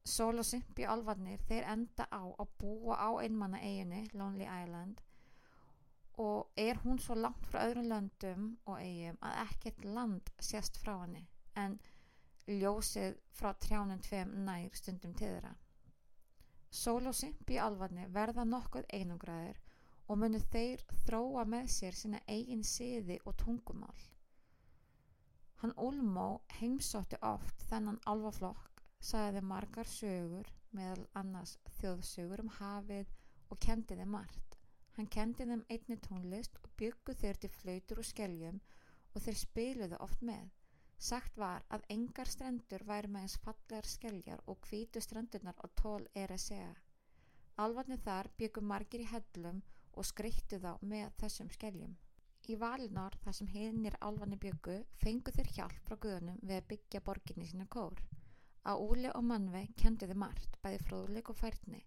Sol 0.04 0.42
og 0.42 0.50
Simpi 0.50 0.90
alvarnir 0.90 1.46
þeir 1.46 1.70
enda 1.76 2.10
á 2.10 2.26
að 2.26 2.50
búa 2.58 2.98
á 2.98 3.10
einmanna 3.22 3.62
eiginu 3.62 4.08
Lonely 4.18 4.50
Island 4.50 5.06
og 6.18 6.50
er 6.58 6.82
hún 6.82 6.98
svo 6.98 7.14
langt 7.14 7.46
frá 7.46 7.68
öðrum 7.68 7.92
löndum 7.94 8.50
og 8.66 8.82
eigum 8.82 9.22
að 9.22 9.40
ekkert 9.46 9.86
land 9.86 10.34
sést 10.42 10.82
frá 10.82 10.96
henni 11.04 11.28
en 11.54 11.78
ljósið 12.48 13.20
frá 13.32 13.54
trjánum 13.66 14.02
tveim 14.04 14.34
nær 14.46 14.74
stundum 14.76 15.14
til 15.14 15.30
þeirra. 15.36 15.54
Sol 16.74 17.08
og 17.08 17.16
Simpi 17.16 17.60
alvarnir 17.62 18.10
verða 18.12 18.44
nokkuð 18.50 18.90
einungraður 18.98 19.60
og 20.08 20.20
munu 20.20 20.40
þeir 20.52 20.82
þróa 21.06 21.46
með 21.48 21.70
sér 21.76 21.96
sína 21.98 22.20
eigin 22.28 22.64
siði 22.68 23.20
og 23.26 23.38
tungumál. 23.44 24.02
Hann 25.62 25.76
Ulmó 25.80 26.42
heimsótti 26.60 27.20
oft 27.24 27.62
þennan 27.70 28.02
alvaflokk 28.12 28.82
sagði 29.00 29.44
margar 29.48 29.88
sögur 29.88 30.50
meðal 30.76 31.06
annars 31.22 31.54
þjóðsögur 31.78 32.44
um 32.44 32.52
hafið 32.58 33.14
og 33.54 33.62
kendi 33.64 33.96
þeim 34.00 34.12
margt. 34.18 34.58
Hann 34.98 35.08
kendi 35.16 35.48
þeim 35.48 35.64
einni 35.72 35.98
tónlist 36.08 36.60
og 36.64 36.74
byggu 36.82 37.16
þeir 37.22 37.40
til 37.40 37.54
flautur 37.62 38.02
og 38.04 38.10
skeljum 38.10 38.60
og 39.14 39.24
þeir 39.24 39.40
spiluðu 39.40 40.02
oft 40.04 40.26
með. 40.26 40.50
Sagt 41.04 41.36
var 41.36 41.66
að 41.76 41.84
engar 41.92 42.30
strendur 42.32 42.84
væri 42.88 43.10
með 43.12 43.26
eins 43.26 43.34
fallegar 43.44 43.88
skeljar 43.92 44.44
og 44.48 44.62
hvítu 44.70 45.02
strendurnar 45.04 45.58
á 45.60 45.68
tól 45.82 46.06
er 46.16 46.32
að 46.32 46.44
segja. 46.46 46.70
Alvarnir 47.60 48.00
þar 48.06 48.30
byggu 48.40 48.64
margir 48.64 49.04
í 49.04 49.10
hellum 49.12 49.60
og 50.00 50.08
skreittu 50.08 50.62
þá 50.64 50.72
með 50.94 51.12
þessum 51.20 51.50
skeljum. 51.52 51.98
Í 52.48 52.56
Valinor, 52.60 53.18
þar 53.24 53.36
sem 53.36 53.50
hinnir 53.52 53.98
alvarnir 54.00 54.40
byggu, 54.46 54.78
fengu 55.04 55.32
þeir 55.36 55.52
hjálp 55.58 55.84
frá 55.90 55.98
guðunum 56.06 56.40
við 56.42 56.58
að 56.62 56.70
byggja 56.72 57.04
borginni 57.10 57.50
sína 57.52 57.68
kór. 57.76 58.00
Á 58.64 58.74
Úli 58.80 59.12
og 59.12 59.28
Manve 59.28 59.66
kendi 59.80 60.08
þið 60.08 60.20
margt, 60.24 60.58
bæði 60.64 60.82
fróðleik 60.88 61.34
og 61.34 61.40
færni. 61.40 61.84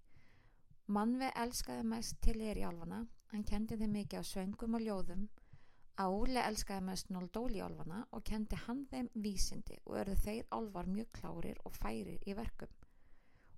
Manve 0.93 1.33
elskaði 1.41 1.89
mest 1.89 2.21
til 2.25 2.37
er 2.41 2.61
í 2.61 2.69
álfana, 2.69 3.01
hann 3.33 3.49
kendi 3.49 3.81
þið 3.81 3.93
mikið 3.97 4.21
á 4.21 4.25
söngum 4.29 4.77
og 4.77 4.85
ljóðum. 4.85 5.29
Á 5.97 6.13
Úli 6.13 6.37
elskaði 6.37 6.85
mest 6.85 7.09
Noldóli 7.09 7.63
álfana 7.65 8.03
og 8.13 8.25
kendi 8.29 8.57
hann 8.67 8.83
þeim 8.91 9.07
vísindi 9.25 9.79
og 9.87 9.95
örðu 10.03 10.17
þeir 10.25 10.51
álvar 10.53 10.91
mjög 10.93 11.07
klárir 11.19 11.61
og 11.65 11.73
færir 11.73 12.27
í 12.29 12.35
verkum. 12.37 12.75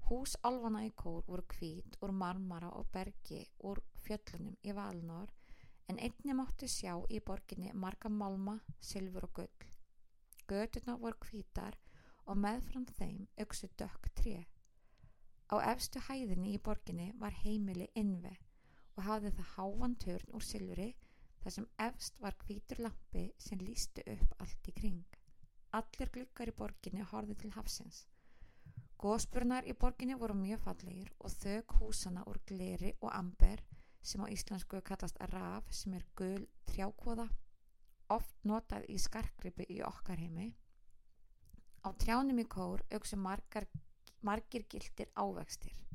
Hús 0.06 0.36
álfana 0.46 0.84
í 0.86 0.92
kór 1.02 1.24
voru 1.26 1.42
kvít 1.50 1.96
úr 1.98 2.12
marmara 2.20 2.68
og 2.78 2.92
bergi 2.94 3.40
úr 3.70 3.80
fjöllunum 4.04 4.54
í 4.62 4.76
Valnor 4.76 5.32
en 5.90 5.98
einni 5.98 6.36
mátti 6.38 6.68
sjá 6.70 6.94
í 7.10 7.18
borginni 7.18 7.74
marga 7.74 8.08
malma, 8.20 8.54
silfur 8.78 9.26
og 9.26 9.34
gull. 9.40 9.66
Göturna 10.46 10.94
voru 11.02 11.18
kvítar 11.26 11.74
og 12.26 12.38
meðfram 12.38 12.86
þeim 13.00 13.26
auksu 13.42 13.66
dökk 13.82 14.12
tré. 14.14 14.36
Á 15.50 15.58
efstu 15.74 15.98
hæðinni 16.06 16.54
í 16.54 16.62
borginni 16.62 17.10
var 17.18 17.34
heimili 17.42 17.90
innve 17.98 18.36
og 18.94 19.04
hafði 19.10 19.34
það 19.40 19.54
hávan 19.56 19.98
törn 20.06 20.34
úr 20.38 20.46
silfri 20.52 20.92
þar 21.48 21.54
sem 21.54 21.68
efst 21.80 22.18
var 22.20 22.34
hvítur 22.44 22.82
lampi 22.84 23.22
sem 23.40 23.60
lístu 23.64 24.02
upp 24.12 24.34
allt 24.44 24.68
í 24.68 24.72
kring. 24.76 25.04
Allir 25.78 26.10
glukkar 26.12 26.50
í 26.50 26.56
borginni 26.58 27.06
horfið 27.08 27.38
til 27.40 27.52
hafsins. 27.54 28.02
Góðspurnar 29.00 29.64
í 29.64 29.72
borginni 29.72 30.18
voru 30.20 30.36
mjög 30.36 30.60
fallegir 30.66 31.08
og 31.24 31.32
þög 31.32 31.74
húsana 31.78 32.26
úr 32.28 32.42
gleri 32.50 32.92
og 33.00 33.14
amber 33.14 33.64
sem 34.02 34.20
á 34.20 34.28
íslensku 34.28 34.82
kallast 34.84 35.16
raf 35.32 35.72
sem 35.72 35.96
er 35.96 36.04
gul 36.20 36.44
trjákvoða 36.68 37.28
oft 38.12 38.44
notað 38.44 38.84
í 38.92 38.98
skarkripi 39.00 39.70
í 39.72 39.80
okkar 39.88 40.20
heimi 40.20 40.50
Á 41.80 41.88
trjánum 41.96 42.42
í 42.42 42.44
kór 42.44 42.84
auksum 42.92 43.24
margir 43.24 44.68
gildir 44.68 45.08
ávextir. 45.16 45.87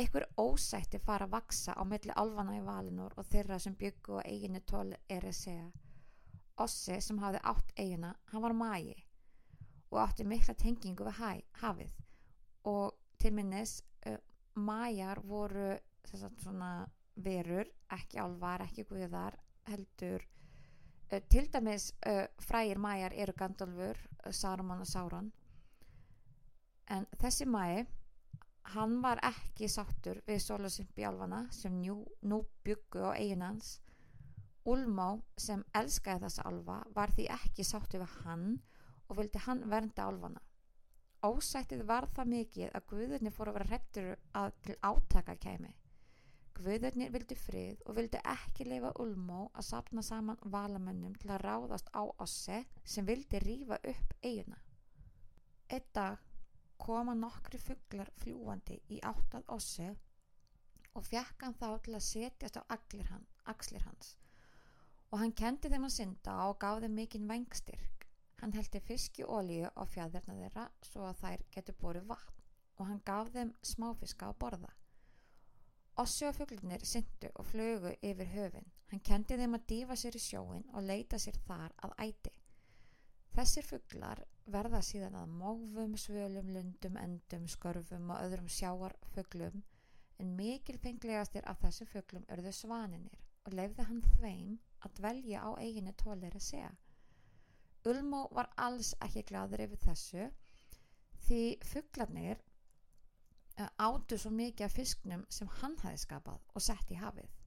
Ekkur 0.00 0.24
ósætti 0.40 1.00
fara 1.04 1.26
að 1.28 1.34
vaksa 1.34 1.74
á 1.76 1.82
milli 1.84 2.14
alvana 2.16 2.56
í 2.56 2.64
valinur 2.64 3.14
og 3.18 3.26
þeirra 3.28 3.58
sem 3.60 3.76
byggu 3.76 4.20
á 4.20 4.22
eiginu 4.24 4.62
tól 4.64 4.94
er 5.08 5.26
að 5.28 5.36
segja. 5.36 5.68
Ossi 6.60 6.98
sem 7.04 7.20
hafði 7.20 7.42
átt 7.52 7.72
eigina, 7.76 8.14
hann 8.32 8.44
var 8.44 8.56
mægi 8.56 8.96
og 9.90 10.00
átti 10.04 10.24
mikla 10.24 10.54
tengingu 10.54 11.06
við 11.08 11.18
hæ, 11.18 11.30
hafið 11.62 11.94
og 12.70 12.96
til 13.18 13.32
minnis 13.34 13.80
uh, 14.06 14.18
mæjar 14.54 15.20
voru 15.26 15.72
svona 16.10 16.86
verur, 17.20 17.68
ekki 17.92 18.20
alvar, 18.22 18.62
ekki 18.64 18.86
guðar, 18.88 19.36
heldur 19.68 20.24
Eh, 21.10 21.22
til 21.22 21.48
dæmis 21.52 21.94
uh, 22.06 22.24
frægir 22.38 22.78
mæjar 22.78 23.12
eru 23.14 23.32
Gandalfur, 23.32 23.96
uh, 24.26 24.32
Saruman 24.32 24.80
og 24.80 24.86
Sauron 24.86 25.32
en 26.90 27.06
þessi 27.18 27.46
mæi 27.50 27.82
hann 28.74 28.98
var 29.02 29.20
ekki 29.26 29.68
sáttur 29.68 30.20
við 30.26 30.42
Sólasimpi 30.44 31.04
alvana 31.06 31.44
sem 31.54 31.74
njú, 31.80 32.02
nú 32.22 32.42
byggu 32.64 33.06
á 33.10 33.12
eiginans 33.16 33.78
Ulmá 34.68 35.14
sem 35.40 35.64
elskaði 35.74 36.26
þessa 36.26 36.46
alva 36.50 36.78
var 36.94 37.12
því 37.16 37.26
ekki 37.34 37.64
sáttur 37.64 38.04
við 38.04 38.16
hann 38.24 38.46
og 39.08 39.18
vildi 39.20 39.44
hann 39.46 39.66
vernda 39.70 40.06
alvana 40.06 40.42
Ósættið 41.26 41.84
var 41.88 42.08
það 42.16 42.32
mikið 42.34 42.72
að 42.76 42.88
Guðurni 42.92 43.34
fór 43.34 43.50
að 43.50 43.58
vera 43.58 43.70
hrettur 43.72 44.10
að 44.40 44.52
til 44.64 44.76
átaka 44.80 45.36
kemi 45.40 45.74
Guðurnir 46.60 47.12
vildi 47.14 47.36
frið 47.40 47.84
og 47.88 47.96
vildi 47.96 48.20
ekki 48.28 48.66
leifa 48.68 48.90
Ulmó 49.00 49.46
að 49.54 49.66
sapna 49.70 50.02
saman 50.04 50.40
valamönnum 50.54 51.14
til 51.20 51.30
að 51.32 51.44
ráðast 51.46 51.88
á 51.96 52.04
Ossi 52.20 52.58
sem 52.84 53.06
vildi 53.08 53.40
rýfa 53.40 53.78
upp 53.80 54.12
eiguna. 54.20 54.58
Eitt 55.72 55.88
dag 55.96 56.20
koma 56.86 57.14
nokkri 57.14 57.60
fugglar 57.60 58.10
fljúandi 58.22 58.80
í 58.96 59.02
áttað 59.12 59.52
Ossi 59.56 59.90
og 60.94 61.04
fjekk 61.06 61.46
hann 61.46 61.60
þá 61.60 61.68
til 61.84 61.94
að 61.98 62.08
setjast 62.08 62.58
á 62.60 62.62
hann, 62.68 63.26
axlir 63.44 63.84
hans 63.86 64.16
og 65.10 65.18
hann 65.18 65.32
kendi 65.34 65.70
þeim 65.70 65.86
að 65.88 65.96
synda 65.96 66.34
og 66.46 66.58
gaf 66.62 66.80
þeim 66.82 66.92
mikinn 66.94 67.30
vengstyrk. 67.30 68.06
Hann 68.40 68.54
heldi 68.56 68.80
fiski 68.80 69.26
ólíu 69.26 69.68
á 69.68 69.82
fjæðirna 69.84 70.36
þeirra 70.38 70.66
svo 70.86 71.08
að 71.08 71.18
þær 71.22 71.42
getur 71.56 71.78
bórið 71.80 72.06
vatn 72.12 72.36
og 72.78 72.86
hann 72.88 73.02
gaf 73.04 73.32
þeim 73.34 73.50
smáfiska 73.72 74.30
á 74.30 74.32
borða. 74.32 74.70
Ossi 76.00 76.24
og 76.28 76.36
fugglinir 76.38 76.86
syndu 76.86 77.28
og 77.34 77.48
flögu 77.50 77.92
yfir 78.00 78.30
höfin. 78.32 78.70
Hann 78.90 79.02
kendi 79.04 79.36
þeim 79.36 79.58
að 79.58 79.66
dífa 79.72 79.98
sér 79.98 80.16
í 80.16 80.22
sjóin 80.22 80.64
og 80.72 80.86
leita 80.86 81.18
sér 81.18 81.36
þar 81.46 81.74
að 81.84 81.96
æti. 82.06 82.32
Þessir 83.36 83.66
fugglar 83.66 84.24
verða 84.50 84.80
síðan 84.82 85.16
að 85.20 85.34
mófum, 85.40 85.96
svölum, 86.00 86.50
lundum, 86.54 86.96
endum, 86.98 87.46
skörfum 87.48 88.10
og 88.10 88.24
öðrum 88.24 88.48
sjáarfugglum 88.50 89.62
en 90.20 90.32
mikil 90.36 90.78
fenglegastir 90.82 91.46
af 91.48 91.60
þessu 91.62 91.86
fugglum 91.88 92.26
örðu 92.34 92.52
svaninir 92.52 93.22
og 93.46 93.54
leifði 93.56 93.86
hann 93.88 94.02
þeim 94.18 94.58
að 94.84 94.96
dvelja 94.98 95.44
á 95.46 95.50
eiginu 95.62 95.94
tólir 96.02 96.36
að 96.36 96.46
segja. 96.48 96.72
Ulmó 97.88 98.26
var 98.36 98.50
alls 98.60 98.92
ekki 99.06 99.24
gladur 99.30 99.62
yfir 99.64 99.80
þessu 99.86 100.26
því 101.26 101.42
fugglarnir 101.70 102.42
eh, 103.56 103.70
áttu 103.78 104.18
svo 104.18 104.32
mikið 104.34 104.66
af 104.66 104.76
fisknum 104.76 105.24
sem 105.32 105.48
hann 105.60 105.78
hafi 105.84 106.02
skapað 106.02 106.42
og 106.54 106.64
sett 106.66 106.92
í 106.92 106.98
hafið. 107.00 107.39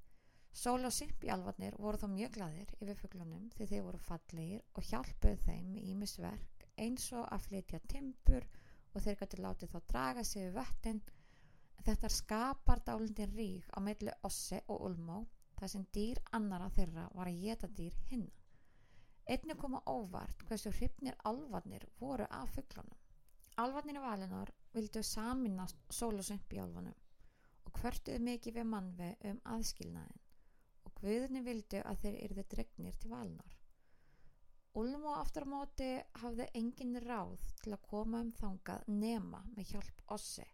Sól 0.54 0.86
og 0.86 0.94
Simpjálfarnir 0.94 1.74
voru 1.82 1.98
þá 1.98 2.06
mjög 2.14 2.36
gladir 2.36 2.72
yfir 2.78 2.98
fugglunum 3.00 3.46
því 3.56 3.66
þeir 3.72 3.86
voru 3.88 4.00
fallegir 4.08 4.60
og 4.78 4.86
hjálpuð 4.86 5.40
þeim 5.48 5.72
í 5.80 5.86
ímisverk 5.90 6.66
eins 6.84 7.08
og 7.18 7.26
að 7.34 7.48
flytja 7.48 7.80
timpur 7.90 8.46
og 8.94 9.02
þeir 9.02 9.18
gæti 9.22 9.40
látið 9.42 9.74
þá 9.74 9.80
draga 9.90 10.24
sig 10.30 10.46
við 10.46 10.60
vöttin. 10.60 11.02
Þetta 11.88 12.12
skapar 12.18 12.84
dálindin 12.86 13.34
rík 13.34 13.74
á 13.74 13.82
meðli 13.82 14.14
Ossi 14.30 14.62
og 14.68 14.86
Ulmó 14.92 15.24
þar 15.58 15.74
sem 15.74 15.88
dýr 15.98 16.22
annara 16.38 16.70
þeirra 16.78 17.10
var 17.18 17.32
að 17.32 17.42
geta 17.48 17.74
dýr 17.80 17.98
hinn. 18.12 18.30
Einnig 19.26 19.58
koma 19.58 19.82
óvart 19.90 20.46
hversu 20.46 20.70
hrifnir 20.78 21.18
alvarnir 21.26 21.88
voru 22.00 22.28
af 22.30 22.54
fugglunum. 22.54 23.00
Alvarnir 23.58 23.98
í 23.98 24.06
valinor 24.06 24.54
vildu 24.78 25.02
saminast 25.02 25.82
Sól 25.90 26.20
og 26.22 26.28
Simpjálfanum 26.30 27.00
og 27.66 27.80
hvertuðu 27.82 28.22
mikið 28.30 28.60
við 28.60 28.70
mannvi 28.70 29.16
um 29.32 29.42
aðskilnaðin 29.56 30.23
Guðni 31.04 31.44
vildi 31.44 31.84
að 31.84 32.02
þeir 32.06 32.20
yrðu 32.26 32.48
dregnir 32.54 32.98
til 33.00 33.12
valnar. 33.12 33.60
Ulmo 34.80 35.14
aftur 35.20 35.46
á 35.46 35.54
móti 35.54 35.90
hafði 36.24 36.48
engin 36.58 36.96
ráð 37.04 37.44
til 37.62 37.76
að 37.76 37.86
koma 37.90 38.24
um 38.24 38.32
þangað 38.40 38.88
nema 38.90 39.44
með 39.54 39.74
hjálp 39.76 40.04
Ossi 40.16 40.48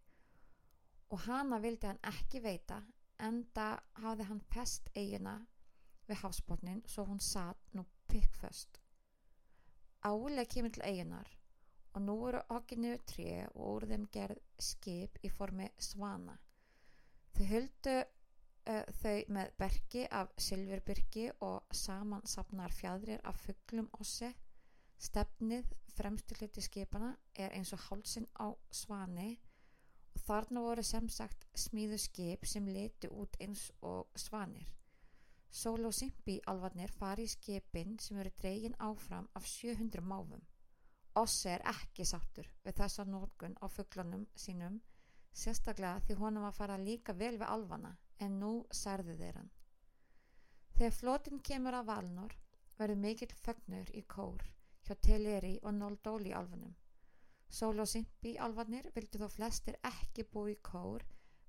og 1.09 1.21
hana 1.25 1.57
vildi 1.63 1.87
hann 1.89 2.01
ekki 2.11 2.41
veita 2.43 2.81
enda 3.27 3.69
hafði 4.03 4.27
hann 4.29 4.41
pest 4.53 4.89
eigina 4.95 5.35
við 6.09 6.21
hafsbótnin 6.23 6.83
svo 6.87 7.05
hún 7.09 7.21
satt 7.21 7.73
nú 7.73 7.85
pikkföst. 8.09 8.79
Álega 10.05 10.45
kemur 10.53 10.73
til 10.73 10.85
eiginar 10.85 11.31
og 11.93 12.05
nú 12.05 12.15
eru 12.29 12.41
okkinu 12.55 12.93
tré 13.09 13.33
og 13.49 13.65
úr 13.73 13.87
þeim 13.89 14.05
gerð 14.13 14.39
skip 14.69 15.17
í 15.25 15.31
formi 15.33 15.69
svana. 15.89 16.37
Þau 17.35 17.45
höldu 17.53 17.95
þau 18.69 19.15
með 19.33 19.51
bergi 19.57 20.03
af 20.13 20.31
silfurbyrgi 20.37 21.25
og 21.45 21.75
saman 21.75 22.25
sapnar 22.27 22.73
fjadrir 22.75 23.21
af 23.25 23.37
fugglum 23.45 23.87
ossi. 23.99 24.29
Stefnið 24.99 25.71
fremstu 25.95 26.35
hluti 26.37 26.61
skipana 26.61 27.13
er 27.35 27.55
eins 27.57 27.71
og 27.73 27.81
hálsin 27.87 28.27
á 28.37 28.53
svani 28.71 29.29
og 30.13 30.21
þarna 30.25 30.63
voru 30.65 30.83
sem 30.83 31.07
sagt 31.09 31.47
smíðu 31.63 31.97
skip 31.97 32.45
sem 32.45 32.67
leti 32.67 33.09
út 33.09 33.39
eins 33.41 33.69
og 33.81 34.11
svanir. 34.15 34.67
Sól 35.49 35.87
og 35.89 35.95
Simpi 35.97 36.35
alvarnir 36.51 36.91
fari 36.93 37.25
í 37.25 37.31
skipin 37.31 37.95
sem 37.99 38.19
eru 38.21 38.33
dregin 38.37 38.75
áfram 38.79 39.29
af 39.35 39.47
700 39.47 40.03
máfum. 40.05 40.43
Ossi 41.17 41.49
er 41.49 41.65
ekki 41.71 42.05
sáttur 42.05 42.51
við 42.65 42.77
þessa 42.83 43.07
nótgun 43.07 43.57
á 43.57 43.65
fugglanum 43.65 44.27
sínum, 44.35 44.77
sérstaklega 45.33 46.03
því 46.05 46.19
honum 46.21 46.45
að 46.45 46.59
fara 46.59 46.77
líka 46.77 47.17
vel 47.17 47.39
við 47.39 47.49
alvana 47.49 47.95
en 48.25 48.39
nú 48.41 48.53
særðu 48.81 49.15
þeir 49.19 49.39
hann. 49.39 49.51
Þegar 50.77 50.95
flotin 50.95 51.41
kemur 51.49 51.75
að 51.79 51.89
Valnor 51.91 52.35
verður 52.79 53.01
mikill 53.03 53.33
fögnur 53.43 53.89
í 53.95 54.03
kór 54.07 54.45
hjá 54.87 54.95
Teleri 55.05 55.55
og 55.63 55.75
Noldóli 55.75 56.31
alfunum. 56.35 56.75
Sól 57.49 57.81
og 57.81 57.89
Simpi 57.89 58.35
alfanir 58.37 58.91
vildu 58.95 59.19
þó 59.21 59.27
flestir 59.33 59.79
ekki 59.89 60.25
bú 60.33 60.45
í 60.51 60.55
kór 60.63 61.03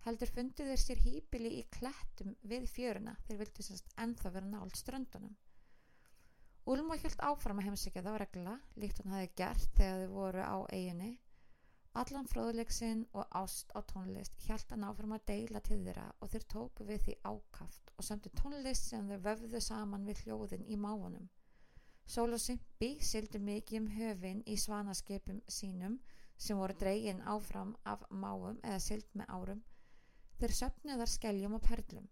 heldur 0.07 0.33
fundu 0.33 0.65
þeir 0.65 0.81
sér 0.81 1.03
hýpili 1.05 1.53
í 1.61 1.65
klettum 1.77 2.33
við 2.53 2.67
fjöruna 2.75 3.15
þeir 3.27 3.41
vildu 3.43 3.65
semst 3.67 3.91
ennþá 4.01 4.33
vera 4.37 4.53
nált 4.55 4.81
ströndunum. 4.81 5.35
Úlma 6.71 6.97
hjöld 7.01 7.21
áfram 7.25 7.61
að 7.61 7.71
heimsækja 7.71 8.05
þá 8.05 8.13
regla 8.23 8.55
líkt 8.81 9.01
hann 9.03 9.15
hafi 9.15 9.31
gert 9.37 9.77
þegar 9.77 10.05
þau 10.05 10.15
voru 10.15 10.45
á 10.45 10.57
eiginni 10.73 11.11
Allan 11.99 12.29
fróðleiksinn 12.31 13.01
og 13.19 13.33
ást 13.35 13.73
á 13.75 13.83
tónlist 13.83 14.37
hjælt 14.45 14.71
hann 14.71 14.85
áfram 14.87 15.15
að 15.17 15.25
deila 15.31 15.61
til 15.67 15.79
þeirra 15.83 16.05
og 16.23 16.31
þeir 16.31 16.45
tóku 16.53 16.85
við 16.87 17.01
því 17.07 17.15
ákaft 17.31 17.91
og 17.97 18.07
sömdu 18.07 18.31
tónlist 18.41 18.87
sem 18.93 19.09
þeir 19.11 19.25
vöfðu 19.25 19.61
saman 19.65 20.07
við 20.07 20.21
hljóðin 20.25 20.69
í 20.71 20.79
máunum. 20.79 21.27
Sól 22.07 22.37
og 22.37 22.43
Simpi 22.45 22.93
sildu 23.09 23.41
mikið 23.43 23.81
um 23.81 23.89
höfin 23.97 24.45
í 24.47 24.55
svanaskipum 24.67 25.43
sínum 25.57 25.99
sem 26.37 26.63
voru 26.63 26.79
dregin 26.79 27.27
áfram 27.35 27.75
af 27.95 28.07
máum 28.11 28.63
eða 28.63 28.79
sild 28.87 29.11
með 29.19 29.35
árum. 29.41 29.67
Þeir 30.39 30.57
söpnuðar 30.61 31.11
skeljum 31.17 31.59
og 31.59 31.67
perlum. 31.67 32.09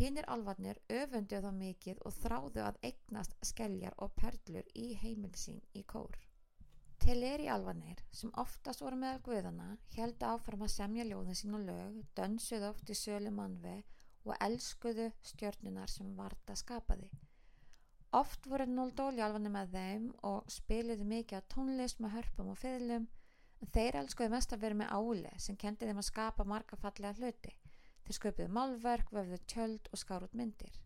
Hinnir 0.00 0.32
alvarnir 0.32 0.80
öfundu 0.88 1.44
þá 1.44 1.52
mikið 1.60 2.02
og 2.08 2.16
þráðu 2.22 2.64
að 2.70 2.80
eignast 2.88 3.36
skeljar 3.52 4.00
og 4.00 4.16
perlur 4.16 4.74
í 4.74 4.94
heimil 5.04 5.36
sín 5.36 5.60
í 5.76 5.84
kór. 5.84 6.16
Teleri 7.00 7.46
alvanir, 7.48 7.96
sem 8.12 8.28
oftast 8.36 8.82
voru 8.84 8.98
meðal 9.00 9.22
guðana, 9.24 9.70
held 9.96 10.20
áfram 10.20 10.66
að 10.66 10.72
semja 10.74 11.06
ljóðin 11.08 11.38
sín 11.38 11.56
og 11.56 11.62
lög, 11.64 11.94
dönsuð 12.18 12.66
oft 12.68 12.90
í 12.92 12.96
sölu 12.98 13.32
mannvi 13.32 13.78
og 14.28 14.34
elskuðu 14.36 15.06
stjörnunar 15.24 15.88
sem 15.88 16.10
varta 16.18 16.56
skapaði. 16.60 17.08
Oft 18.20 18.50
voru 18.52 18.66
Noldóli 18.68 19.24
alvanir 19.24 19.54
með 19.54 19.72
þeim 19.78 20.10
og 20.28 20.52
spiliðu 20.52 21.06
mikið 21.14 21.40
á 21.40 21.48
tónlist 21.54 22.02
með 22.04 22.14
hörpum 22.18 22.52
og 22.52 22.60
fiðlum, 22.60 23.08
en 23.64 23.72
þeir 23.72 24.00
elskuðu 24.02 24.34
mest 24.34 24.52
að 24.52 24.66
vera 24.66 24.80
með 24.82 24.92
áli 24.98 25.32
sem 25.40 25.56
kendi 25.56 25.88
þeim 25.88 26.02
að 26.04 26.08
skapa 26.10 26.48
marga 26.52 26.80
fallega 26.84 27.16
hluti. 27.16 27.54
Þeir 28.04 28.18
sköpuðu 28.18 28.52
málverk, 28.58 29.08
vöfðu 29.14 29.40
tjöld 29.48 29.88
og 29.88 30.04
skár 30.04 30.28
út 30.28 30.36
myndir. 30.36 30.76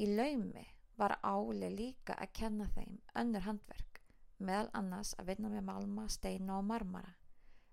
Í 0.00 0.08
laumi 0.14 0.64
var 0.96 1.18
áli 1.20 1.74
líka 1.76 2.16
að 2.16 2.32
kenna 2.40 2.72
þeim 2.72 3.00
önnur 3.20 3.44
handverk 3.44 3.97
meðal 4.38 4.68
annars 4.78 5.14
að 5.18 5.32
vinna 5.32 5.50
með 5.52 5.64
malma, 5.66 6.06
steina 6.08 6.58
og 6.58 6.66
marmara. 6.68 7.14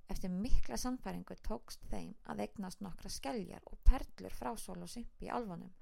Eftir 0.10 0.30
mikla 0.30 0.78
sannfæringu 0.78 1.38
tókst 1.46 1.86
þeim 1.90 2.14
að 2.30 2.44
eignast 2.46 2.82
nokkra 2.86 3.10
skelljar 3.10 3.64
og 3.72 3.80
perlur 3.90 4.34
frá 4.34 4.52
sympi 4.58 5.26
í 5.26 5.32
alfanum 5.34 5.74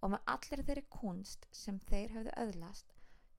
og 0.00 0.12
með 0.12 0.30
allir 0.32 0.62
þeirri 0.68 0.84
kunst 0.92 1.46
sem 1.50 1.80
þeir 1.88 2.14
höfðu 2.14 2.32
öðlast 2.42 2.94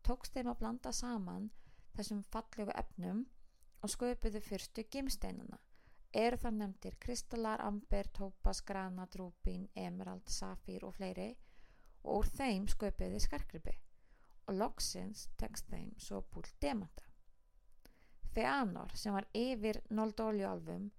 tókst 0.07 0.33
þeim 0.33 0.51
að 0.51 0.59
blanda 0.59 0.91
saman 0.93 1.49
þessum 1.97 2.21
fallegu 2.33 2.73
efnum 2.75 3.25
og 3.81 3.93
sköpuðu 3.93 4.41
fyrstu 4.41 4.85
gimsteinana. 4.91 5.59
Eru 6.13 6.37
það 6.37 6.59
nefndir 6.61 6.95
kristallar, 7.03 7.61
amber, 7.61 8.07
tópas, 8.13 8.61
grana, 8.65 9.05
drúbín, 9.13 9.67
emerald, 9.75 10.29
safír 10.29 10.85
og 10.87 10.95
fleiri 10.97 11.33
og 12.03 12.21
úr 12.21 12.31
þeim 12.37 12.69
sköpuðu 12.71 13.19
skarkrippi 13.21 13.75
og 14.47 14.57
loksins 14.61 15.27
tekst 15.37 15.67
þeim 15.71 15.91
svo 16.01 16.21
búl 16.31 16.47
demanta. 16.61 17.03
Feanor 18.33 18.93
sem 18.95 19.15
var 19.15 19.27
yfir 19.35 19.81
Noldóliálfum 19.89 20.89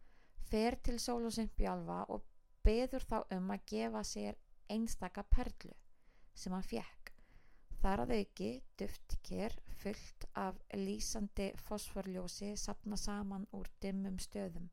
fer 0.51 0.79
til 0.85 0.99
Sólusimpjálfa 1.01 2.05
og 2.15 2.25
beður 2.65 3.05
þá 3.11 3.19
um 3.37 3.53
að 3.55 3.67
gefa 3.73 4.03
sér 4.05 4.39
einstaka 4.69 5.23
perlu 5.23 5.75
sem 6.35 6.53
hann 6.53 6.67
fjekk. 6.67 7.13
Þar 7.79 8.03
að 8.05 8.15
auki 8.19 8.51
duftker 8.81 9.55
fullt 9.79 10.27
af 10.35 10.59
lýsandi 10.75 11.53
fosforljósi 11.69 12.55
sapna 12.59 12.99
saman 12.99 13.47
úr 13.55 13.71
dimmum 13.83 14.19
stöðum. 14.19 14.67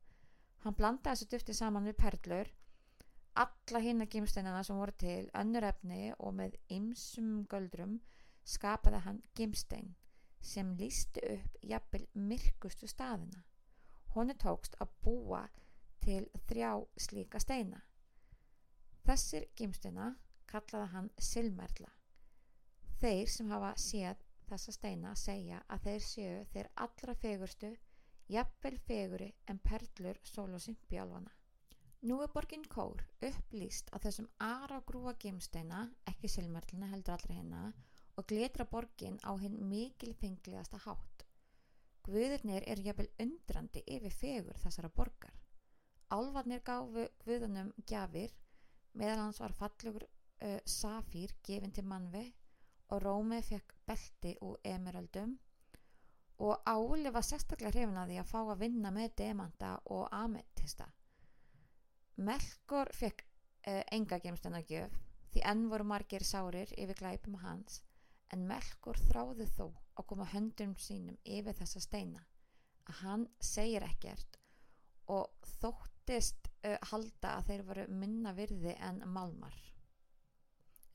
Hann 0.66 0.78
blanda 0.78 1.12
þessu 1.12 1.30
dufti 1.30 1.54
saman 1.54 1.86
við 1.86 2.00
perlur, 2.02 2.50
alla 3.38 3.82
hinn 3.84 4.02
að 4.02 4.16
gímsteinana 4.16 4.64
sem 4.66 4.78
voru 4.80 4.96
til, 4.98 5.30
önnur 5.38 5.68
efni 5.68 6.14
og 6.18 6.34
með 6.40 6.58
ymsum 6.74 7.44
göldrum 7.52 8.00
skapaði 8.46 9.02
hann 9.06 9.22
gimstein 9.36 9.96
sem 10.46 10.76
lísti 10.78 11.22
upp 11.34 11.58
jafnvel 11.66 12.06
myrkustu 12.14 12.88
staðina. 12.88 13.42
Honu 14.14 14.36
tókst 14.40 14.78
að 14.80 14.92
búa 15.04 15.42
til 16.06 16.24
þrjá 16.48 16.72
slíka 17.08 17.42
steina. 17.42 17.82
Þessir 19.06 19.48
gimsteina 19.58 20.12
kallaði 20.50 20.92
hann 20.94 21.10
Silmerla. 21.18 21.90
Þeir 23.02 23.32
sem 23.32 23.50
hafa 23.52 23.74
séð 23.82 24.22
þessa 24.50 24.76
steina 24.76 25.16
segja 25.18 25.64
að 25.74 25.88
þeir 25.88 26.06
séu 26.06 26.38
þeir 26.54 26.70
allra 26.86 27.16
fegurstu, 27.22 27.72
jafnvel 28.32 28.78
feguri 28.88 29.32
en 29.50 29.60
perlur 29.66 30.22
sólosympiálfana. 30.30 31.34
Nú 32.06 32.20
er 32.22 32.30
borgin 32.30 32.66
Kór 32.70 33.02
upplýst 33.26 33.90
að 33.98 34.08
þessum 34.08 34.30
ara 34.46 34.78
grúa 34.86 35.16
gimsteina, 35.18 35.88
ekki 36.06 36.30
Silmerlina 36.30 36.92
heldur 36.92 37.16
allra 37.16 37.38
hennar, 37.40 37.74
og 38.16 38.28
gletra 38.28 38.66
borgin 38.66 39.18
á 39.24 39.32
hinn 39.40 39.58
mikilfenglegasta 39.70 40.80
hátt. 40.86 41.26
Guðurnir 42.06 42.64
er 42.70 42.82
jafnvel 42.86 43.10
undrandi 43.20 43.82
yfir 43.88 44.14
fegur 44.14 44.60
þessara 44.62 44.92
borgar. 44.94 45.34
Álvarnir 46.14 46.62
gáfu 46.64 47.08
guðunum 47.26 47.72
gjafir 47.90 48.34
meðan 48.94 49.24
hans 49.26 49.40
var 49.42 49.56
fallugur 49.58 50.06
uh, 50.06 50.60
safír 50.66 51.34
gefin 51.44 51.74
til 51.74 51.88
mannvi 51.90 52.28
og 52.94 53.02
Rómi 53.02 53.42
fekk 53.42 53.74
belti 53.88 54.36
úr 54.46 54.60
emeraldum 54.64 55.34
og 56.46 56.62
Áli 56.68 57.10
var 57.16 57.26
sérstaklega 57.26 57.72
hrifin 57.72 57.98
að 57.98 58.12
því 58.12 58.20
að 58.22 58.30
fá 58.30 58.40
að 58.44 58.62
vinna 58.62 58.92
með 58.92 59.16
demanta 59.18 59.72
og 59.96 60.08
ametista. 60.14 60.88
Melkor 62.16 62.92
fekk 62.94 63.26
uh, 63.26 63.82
enga 63.92 64.22
gemstina 64.24 64.62
gjöf 64.62 64.94
því 65.34 65.44
enn 65.52 65.66
voru 65.72 65.88
margir 65.90 66.24
sárir 66.24 66.70
yfir 66.78 67.02
glæpum 67.02 67.40
hans 67.42 67.82
en 68.34 68.48
Melkor 68.50 68.98
þráði 69.10 69.48
þó 69.58 69.68
að 69.96 70.08
koma 70.10 70.30
höndum 70.32 70.74
sínum 70.82 71.18
yfir 71.24 71.58
þessa 71.60 71.84
steina 71.84 72.26
að 72.90 73.00
hann 73.04 73.28
segir 73.40 73.86
ekkert 73.86 74.40
og 75.12 75.52
þóttist 75.60 76.50
uh, 76.66 76.78
halda 76.92 77.38
að 77.38 77.52
þeir 77.52 77.66
voru 77.70 77.88
minna 78.02 78.34
virði 78.38 78.76
en 78.90 79.02
malmar 79.06 79.58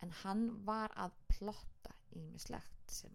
en 0.04 0.12
hann 0.22 0.46
var 0.66 0.92
að 0.96 1.16
plotta 1.28 1.94
í 2.16 2.22
mislegt 2.24 2.90
sem 2.90 3.14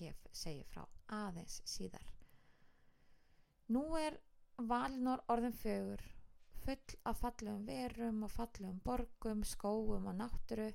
ég 0.00 0.16
segi 0.32 0.62
frá 0.70 0.84
aðeins 1.10 1.60
síðar. 1.66 2.04
Nú 3.74 3.82
er 3.98 4.18
Valinor 4.60 5.22
orðin 5.32 5.56
fögur, 5.56 6.02
full 6.60 6.96
af 7.08 7.22
fallegum 7.22 7.64
verum 7.64 8.24
og 8.26 8.32
fallegum 8.34 8.80
borgum, 8.84 9.44
skóum 9.46 10.10
og 10.10 10.18
nátturu, 10.18 10.68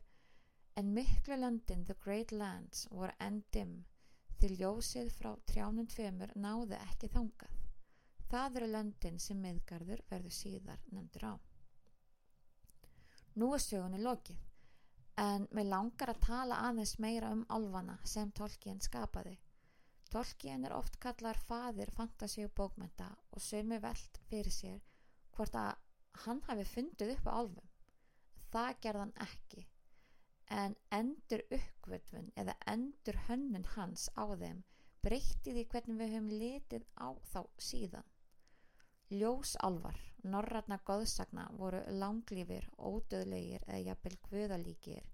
en 0.76 0.94
miklu 0.94 1.38
löndin, 1.40 1.86
the 1.86 1.96
great 2.04 2.32
lands, 2.32 2.88
voru 2.92 3.14
endim 3.20 3.78
því 4.40 4.58
ljósið 4.60 5.12
frá 5.16 5.32
trjánum 5.50 5.88
tveimur 5.88 6.34
náði 6.36 6.80
ekki 6.88 7.10
þangað. 7.14 7.62
Það 8.30 8.58
eru 8.60 8.68
löndin 8.74 9.20
sem 9.22 9.40
miðgarður 9.42 10.02
verður 10.10 10.36
síðar 10.36 10.82
nefndur 10.92 11.28
á. 11.32 11.34
Nú 13.36 13.54
er 13.56 13.64
sögunni 13.64 14.02
lokið 14.02 14.42
en 15.22 15.48
mér 15.56 15.70
langar 15.72 16.12
að 16.12 16.24
tala 16.26 16.60
aðeins 16.68 16.98
meira 17.00 17.32
um 17.32 17.46
álvana 17.50 17.96
sem 18.04 18.32
Tolkien 18.36 18.82
skapaði. 18.84 19.38
Tolkien 20.12 20.66
er 20.68 20.76
oft 20.76 21.00
kallar 21.04 21.40
fadir 21.48 21.92
fantasíu 21.96 22.50
bókmenta 22.56 23.08
og 23.32 23.44
sömu 23.44 23.80
veld 23.84 24.20
fyrir 24.30 24.52
sér 24.52 24.82
hvort 25.36 25.56
að 25.60 25.74
hann 26.26 26.42
hafi 26.48 26.68
fundið 26.74 27.16
upp 27.16 27.28
á 27.28 27.32
álfum. 27.40 27.72
Það 28.52 28.78
gerðan 28.86 29.16
ekki, 29.26 29.66
en 30.53 30.75
endur 30.93 31.41
uppvöldun 31.49 32.31
eða 32.38 32.55
endur 32.71 33.17
hönnun 33.27 33.65
hans 33.75 34.10
á 34.15 34.25
þeim 34.38 34.63
breytti 35.05 35.53
því 35.53 35.63
hvernig 35.69 35.97
við 35.99 36.13
höfum 36.15 36.29
litið 36.41 36.86
á 36.97 37.08
þá 37.29 37.41
síðan. 37.62 38.08
Ljósálvar, 39.13 39.99
norratna 40.23 40.79
goðsagna 40.81 41.45
voru 41.60 41.84
langlýfir, 42.01 42.65
ódöðlegir 42.77 43.65
eða 43.67 43.84
jafnvel 43.91 44.15
guðalíkir. 44.29 45.05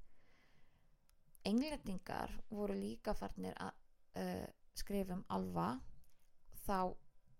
Englendingar 1.44 2.32
voru 2.50 2.78
líka 2.78 3.16
farnir 3.18 3.58
að 3.60 3.74
uh, 4.22 4.48
skrifa 4.80 5.18
um 5.18 5.26
alva, 5.28 5.68
þá 6.64 6.94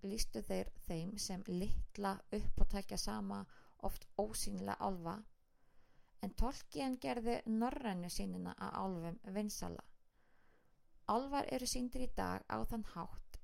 lístu 0.04 0.42
þeir 0.44 0.72
þeim 0.88 1.16
sem 1.22 1.44
litla 1.48 2.18
upp 2.36 2.64
og 2.64 2.72
tækja 2.74 3.00
sama 3.00 3.46
oft 3.88 4.08
ósýnilega 4.20 4.76
alva, 4.84 5.16
en 6.22 6.34
Tolkien 6.38 6.98
gerði 7.02 7.40
norrænu 7.50 8.10
sínina 8.10 8.54
að 8.60 8.78
alvum 8.84 9.20
vinsala. 9.36 9.84
Alvar 11.12 11.48
eru 11.52 11.68
síndir 11.68 12.06
í 12.06 12.12
dag 12.16 12.46
á 12.48 12.58
þann 12.70 12.86
hátt 12.94 13.40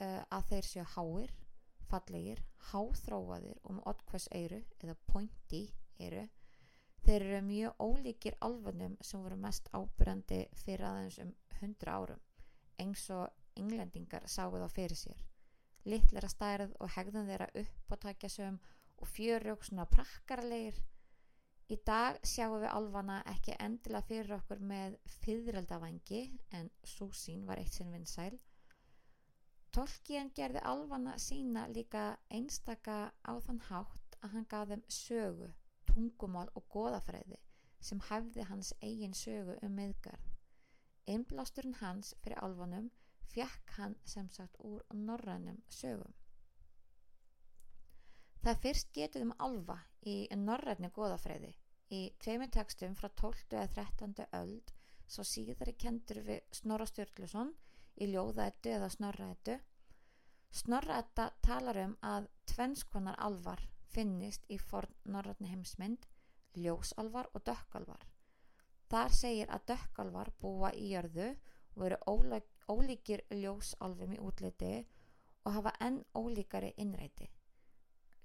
uh, 0.00 0.22
að 0.30 0.46
þeir 0.52 0.68
séu 0.68 0.84
háir, 0.94 1.32
fallegir, 1.90 2.44
háþróaðir 2.70 3.58
og 3.64 3.76
með 3.76 3.88
oddkvæs 3.92 4.28
eiru 4.38 4.62
eða 4.80 4.96
pointy 5.10 5.64
eiru. 6.00 6.28
Þeir 7.02 7.26
eru 7.26 7.42
mjög 7.46 7.82
ólíkir 7.82 8.38
alfunum 8.46 8.94
sem 9.02 9.22
voru 9.22 9.36
mest 9.36 9.68
ábyrjandi 9.74 10.44
fyrir 10.62 10.86
aðeins 10.86 11.18
um 11.24 11.32
100 11.58 11.90
árum, 11.90 12.20
eins 12.78 13.08
og 13.10 13.58
englendingar 13.58 14.28
sáu 14.30 14.54
þá 14.54 14.68
fyrir 14.70 14.98
sér. 14.98 15.18
Littleira 15.84 16.30
stærð 16.30 16.76
og 16.78 16.92
hegðun 16.94 17.26
þeirra 17.26 17.48
upp 17.58 17.94
á 17.94 17.96
takjasum 18.06 18.60
og 19.02 19.10
fjörug 19.10 19.64
svona 19.66 19.88
prakkarleir. 19.90 20.78
Í 21.72 21.78
dag 21.88 22.18
sjáum 22.28 22.58
við 22.60 22.70
alfana 22.70 23.18
ekki 23.32 23.56
endilega 23.66 24.08
fyrir 24.08 24.36
okkur 24.36 24.64
með 24.72 24.98
fyrreldavangi 25.22 26.24
en 26.58 26.72
súsín 26.84 27.46
var 27.48 27.62
eitt 27.62 27.78
sinn 27.78 27.94
vinsæl 27.94 28.34
Tolkien 29.72 30.28
gerði 30.36 30.60
alvana 30.68 31.12
sína 31.24 31.62
líka 31.68 32.00
einstaka 32.38 32.96
á 33.24 33.32
þann 33.46 33.60
hátt 33.70 34.16
að 34.20 34.34
hann 34.34 34.44
gaf 34.50 34.68
þeim 34.68 34.82
sögu, 34.96 35.46
tungumál 35.88 36.50
og 36.60 36.66
goðafræði 36.74 37.38
sem 37.88 38.02
hæfði 38.08 38.44
hans 38.50 38.74
eigin 38.88 39.16
sögu 39.16 39.54
um 39.64 39.72
miðgarð. 39.80 40.26
Einblásturinn 41.08 41.78
hans 41.80 42.12
fyrir 42.20 42.42
alvanum 42.44 42.90
fjekk 43.32 43.72
hann 43.78 43.96
sem 44.04 44.28
sagt 44.36 44.60
úr 44.60 44.84
norrænum 45.06 45.64
sögum. 45.78 46.12
Það 48.44 48.62
fyrst 48.66 48.92
getur 48.92 49.24
um 49.24 49.34
alva 49.48 49.78
í 50.04 50.18
norrætni 50.36 50.92
goðafræði 50.92 51.54
í 51.92 52.06
tveimur 52.24 52.48
tekstum 52.48 52.94
frá 52.96 53.10
12. 53.20 53.50
eða 53.52 53.68
13. 53.76 54.24
öld 54.38 54.72
svo 55.12 55.24
síðar 55.28 55.68
er 55.68 55.76
kentur 55.76 56.22
við 56.24 56.40
Snorra 56.56 56.86
Sturluson 56.88 57.50
í 58.00 58.08
ljóðættu 58.08 58.72
eða 58.72 58.88
snorraættu. 58.94 59.58
Snorraætta 60.52 61.26
talar 61.44 61.80
um 61.82 61.92
að 62.00 62.30
tvennskonar 62.48 63.18
alvar 63.26 63.60
finnist 63.92 64.48
í 64.48 64.56
forn 64.60 64.94
norratni 65.04 65.50
heimsmynd, 65.50 66.06
ljósalvar 66.56 67.28
og 67.34 67.44
dökkalvar. 67.44 68.08
Þar 68.88 69.14
segir 69.16 69.52
að 69.52 69.68
dökkalvar 69.72 70.32
búa 70.40 70.72
í 70.72 70.88
jörðu 70.94 71.28
og 71.76 71.86
eru 71.90 72.00
ólíkir 72.72 73.24
ljósalvum 73.36 74.16
í 74.16 74.20
útliti 74.20 74.74
og 75.44 75.56
hafa 75.58 75.76
enn 75.84 76.00
ólíkari 76.16 76.72
innræti. 76.80 77.28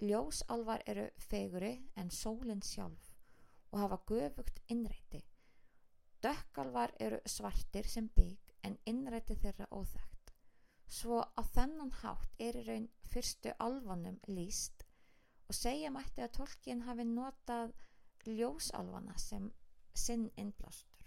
Ljósalvar 0.00 0.84
eru 0.86 1.08
feguri 1.20 1.74
en 1.96 2.12
sólinn 2.14 2.64
sjálf 2.64 3.07
og 3.70 3.78
hafa 3.78 3.98
göfugt 4.10 4.60
innræti. 4.68 5.22
Dökkalvar 6.22 6.92
eru 7.00 7.18
svartir 7.26 7.86
sem 7.86 8.08
bygg 8.08 8.54
en 8.64 8.78
innræti 8.86 9.36
þeirra 9.38 9.68
óþægt. 9.70 10.32
Svo 10.88 11.20
á 11.20 11.42
þennan 11.54 11.92
hátt 12.00 12.40
er 12.40 12.56
í 12.56 12.64
raun 12.66 12.88
fyrstu 13.12 13.52
alvanum 13.60 14.16
líst 14.26 14.84
og 15.48 15.54
segja 15.54 15.90
mætti 15.92 16.24
að 16.24 16.34
tólkin 16.38 16.82
hafi 16.88 17.04
notað 17.04 17.74
ljósalvana 18.26 19.16
sem 19.20 19.50
sinn 19.94 20.28
innblástur. 20.36 21.06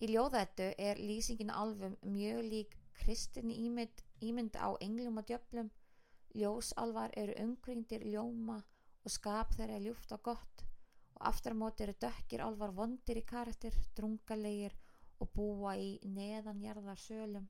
Í 0.00 0.10
ljóðættu 0.12 0.70
er 0.88 1.00
lýsingin 1.00 1.52
alvum 1.52 1.96
mjög 2.02 2.42
lík 2.50 2.78
kristinni 3.00 3.58
ímynd, 3.66 4.02
ímynd 4.20 4.56
á 4.56 4.68
englum 4.80 5.20
og 5.20 5.28
djöflum. 5.28 5.70
Ljósalvar 6.36 7.14
eru 7.16 7.36
umkringdir 7.42 8.04
ljóma 8.04 8.58
og 9.04 9.12
skap 9.12 9.54
þeirra 9.56 9.78
ljúft 9.80 10.12
og 10.12 10.22
gott 10.30 10.65
og 11.16 11.26
aftur 11.32 11.56
á 11.56 11.60
móti 11.62 11.86
eru 11.86 11.96
dökkir 12.06 12.44
alvar 12.44 12.74
vondir 12.76 13.20
í 13.20 13.26
karakter, 13.26 13.74
drungalegir 13.96 14.76
og 15.20 15.32
búa 15.32 15.76
í 15.80 15.98
neðanjarðar 16.04 17.00
sölum. 17.00 17.46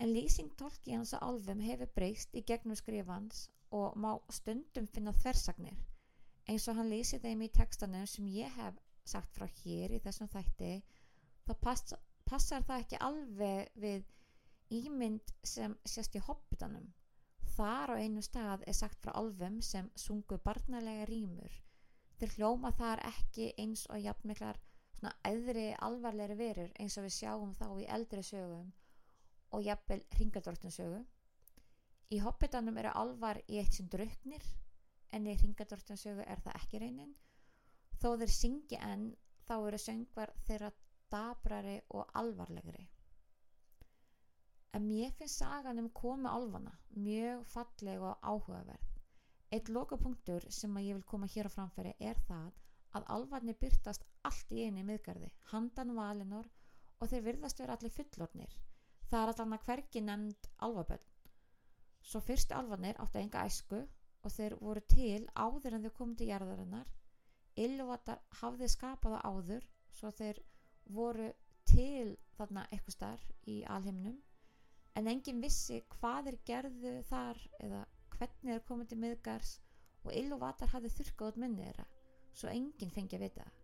En 0.00 0.10
lýsing 0.10 0.52
tólki 0.58 0.96
hans 0.96 1.14
að 1.14 1.26
alvum 1.28 1.60
hefur 1.64 1.90
breyst 1.96 2.34
í 2.34 2.42
gegnum 2.42 2.76
skrifans 2.76 3.48
og 3.70 3.98
má 4.00 4.16
stundum 4.32 4.86
finna 4.90 5.12
þversagnir 5.12 5.82
eins 6.50 6.66
og 6.68 6.76
hann 6.78 6.90
lýsi 6.92 7.20
þeim 7.20 7.44
í 7.46 7.52
textanum 7.58 8.08
sem 8.10 8.26
ég 8.28 8.52
hef 8.58 8.80
sagt 9.08 9.32
frá 9.36 9.46
hér 9.60 9.94
í 9.96 10.00
þessum 10.04 10.28
þætti 10.32 10.72
þá 11.46 11.52
pass, 11.60 11.94
passar 12.28 12.66
það 12.68 12.84
ekki 12.84 13.00
alveg 13.06 13.70
við 13.84 14.04
ímynd 14.74 15.32
sem 15.44 15.76
sést 15.84 16.16
í 16.16 16.22
hoppitanum. 16.24 16.86
Þar 17.54 17.94
á 17.94 18.00
einu 18.00 18.22
stað 18.24 18.64
er 18.66 18.76
sagt 18.76 19.00
frá 19.04 19.12
alvum 19.20 19.60
sem 19.62 19.90
sungu 19.94 20.38
barnalega 20.44 21.06
rýmur. 21.10 21.52
Þeir 22.18 22.36
hljóma 22.36 22.70
þar 22.78 23.02
ekki 23.08 23.50
eins 23.58 23.86
og 23.90 24.02
jafnmiklar 24.04 24.60
svona 24.98 25.14
eðri 25.28 25.66
alvarleiri 25.88 26.36
verur 26.38 26.70
eins 26.80 26.96
og 26.98 27.06
við 27.08 27.16
sjáum 27.18 27.52
þá 27.58 27.66
í 27.82 27.88
eldri 27.96 28.22
sögum 28.24 28.70
og 29.54 29.66
jafnvel 29.66 30.00
ringadróttun 30.18 30.74
sögu 30.74 31.02
í 32.14 32.20
hoppitanum 32.22 32.78
eru 32.80 32.92
alvar 33.02 33.40
í 33.48 33.58
eitt 33.60 33.76
sem 33.76 33.90
druknir 33.90 34.46
en 35.16 35.26
í 35.26 35.36
ringadróttun 35.42 36.00
sögu 36.00 36.24
er 36.24 36.40
það 36.46 36.58
ekki 36.62 36.80
reynin 36.82 37.12
þó 38.02 38.08
þeir 38.22 38.34
syngi 38.38 38.80
en 38.80 39.04
þá 39.48 39.54
eru 39.58 39.80
söngvar 39.80 40.32
þeirra 40.48 40.70
dabrari 41.12 41.76
og 41.94 42.10
alvarlegri. 42.20 42.88
En 44.74 44.86
mér 44.88 45.12
finnst 45.18 45.42
sagan 45.42 45.78
um 45.82 45.90
komi 45.94 46.30
alvana 46.30 46.72
mjög 46.96 47.44
falleg 47.52 48.02
og 48.02 48.16
áhugaverð 48.32 48.93
eitt 49.54 49.70
lokapunktur 49.70 50.46
sem 50.58 50.76
að 50.78 50.86
ég 50.88 50.98
vil 50.98 51.08
koma 51.10 51.28
hér 51.30 51.48
á 51.50 51.54
framfæri 51.54 51.94
er 52.10 52.18
það 52.28 52.52
að 52.98 53.08
alvarnir 53.16 53.58
byrtast 53.60 54.06
allt 54.28 54.52
í 54.54 54.64
einu 54.66 54.84
miðgarði, 54.86 55.30
handan 55.50 55.94
valinor 55.96 56.48
og 56.98 57.10
þeir 57.10 57.26
virðast 57.28 57.60
vera 57.62 57.76
allir 57.76 57.94
fullornir. 57.94 58.54
Það 59.10 59.22
er 59.22 59.32
allan 59.32 59.56
að 59.56 59.66
hvergi 59.68 60.02
nefnd 60.04 60.48
alvaböld. 60.66 61.10
Svo 62.04 62.20
fyrstu 62.20 62.56
alvarnir 62.56 63.00
áttu 63.02 63.20
enga 63.20 63.44
æsku 63.48 63.80
og 64.24 64.32
þeir 64.32 64.56
voru 64.60 64.82
til 64.94 65.22
áður 65.34 65.78
en 65.78 65.86
þau 65.86 65.94
komið 65.98 66.20
til 66.20 66.30
jarðarinnar. 66.30 66.92
Ylvatar 67.64 68.22
hafði 68.40 68.68
skapað 68.72 69.18
á 69.18 69.20
áður 69.30 69.66
svo 69.94 70.10
þeir 70.10 70.40
voru 70.98 71.30
til 71.68 72.16
þarna 72.36 72.66
eitthvað 72.70 72.96
starf 72.96 73.28
í 73.48 73.62
alheiminum 73.70 74.18
en 74.98 75.10
enginn 75.10 75.42
vissi 75.42 75.80
hvað 75.96 76.32
er 76.32 76.40
gerðu 76.48 76.94
þar 77.08 77.40
eða 77.66 77.84
hvernig 78.18 78.54
er 78.54 78.64
komið 78.68 78.92
til 78.92 79.00
miðgars 79.04 79.52
og 80.04 80.14
ill 80.20 80.32
og 80.36 80.42
vatar 80.44 80.72
hafði 80.74 80.92
þurrkað 80.96 81.32
út 81.32 81.42
minnið 81.44 81.68
þeirra 81.68 81.86
svo 82.34 82.50
enginn 82.52 82.94
fengi 82.94 83.18
að 83.18 83.26
vita 83.26 83.44
það. 83.46 83.63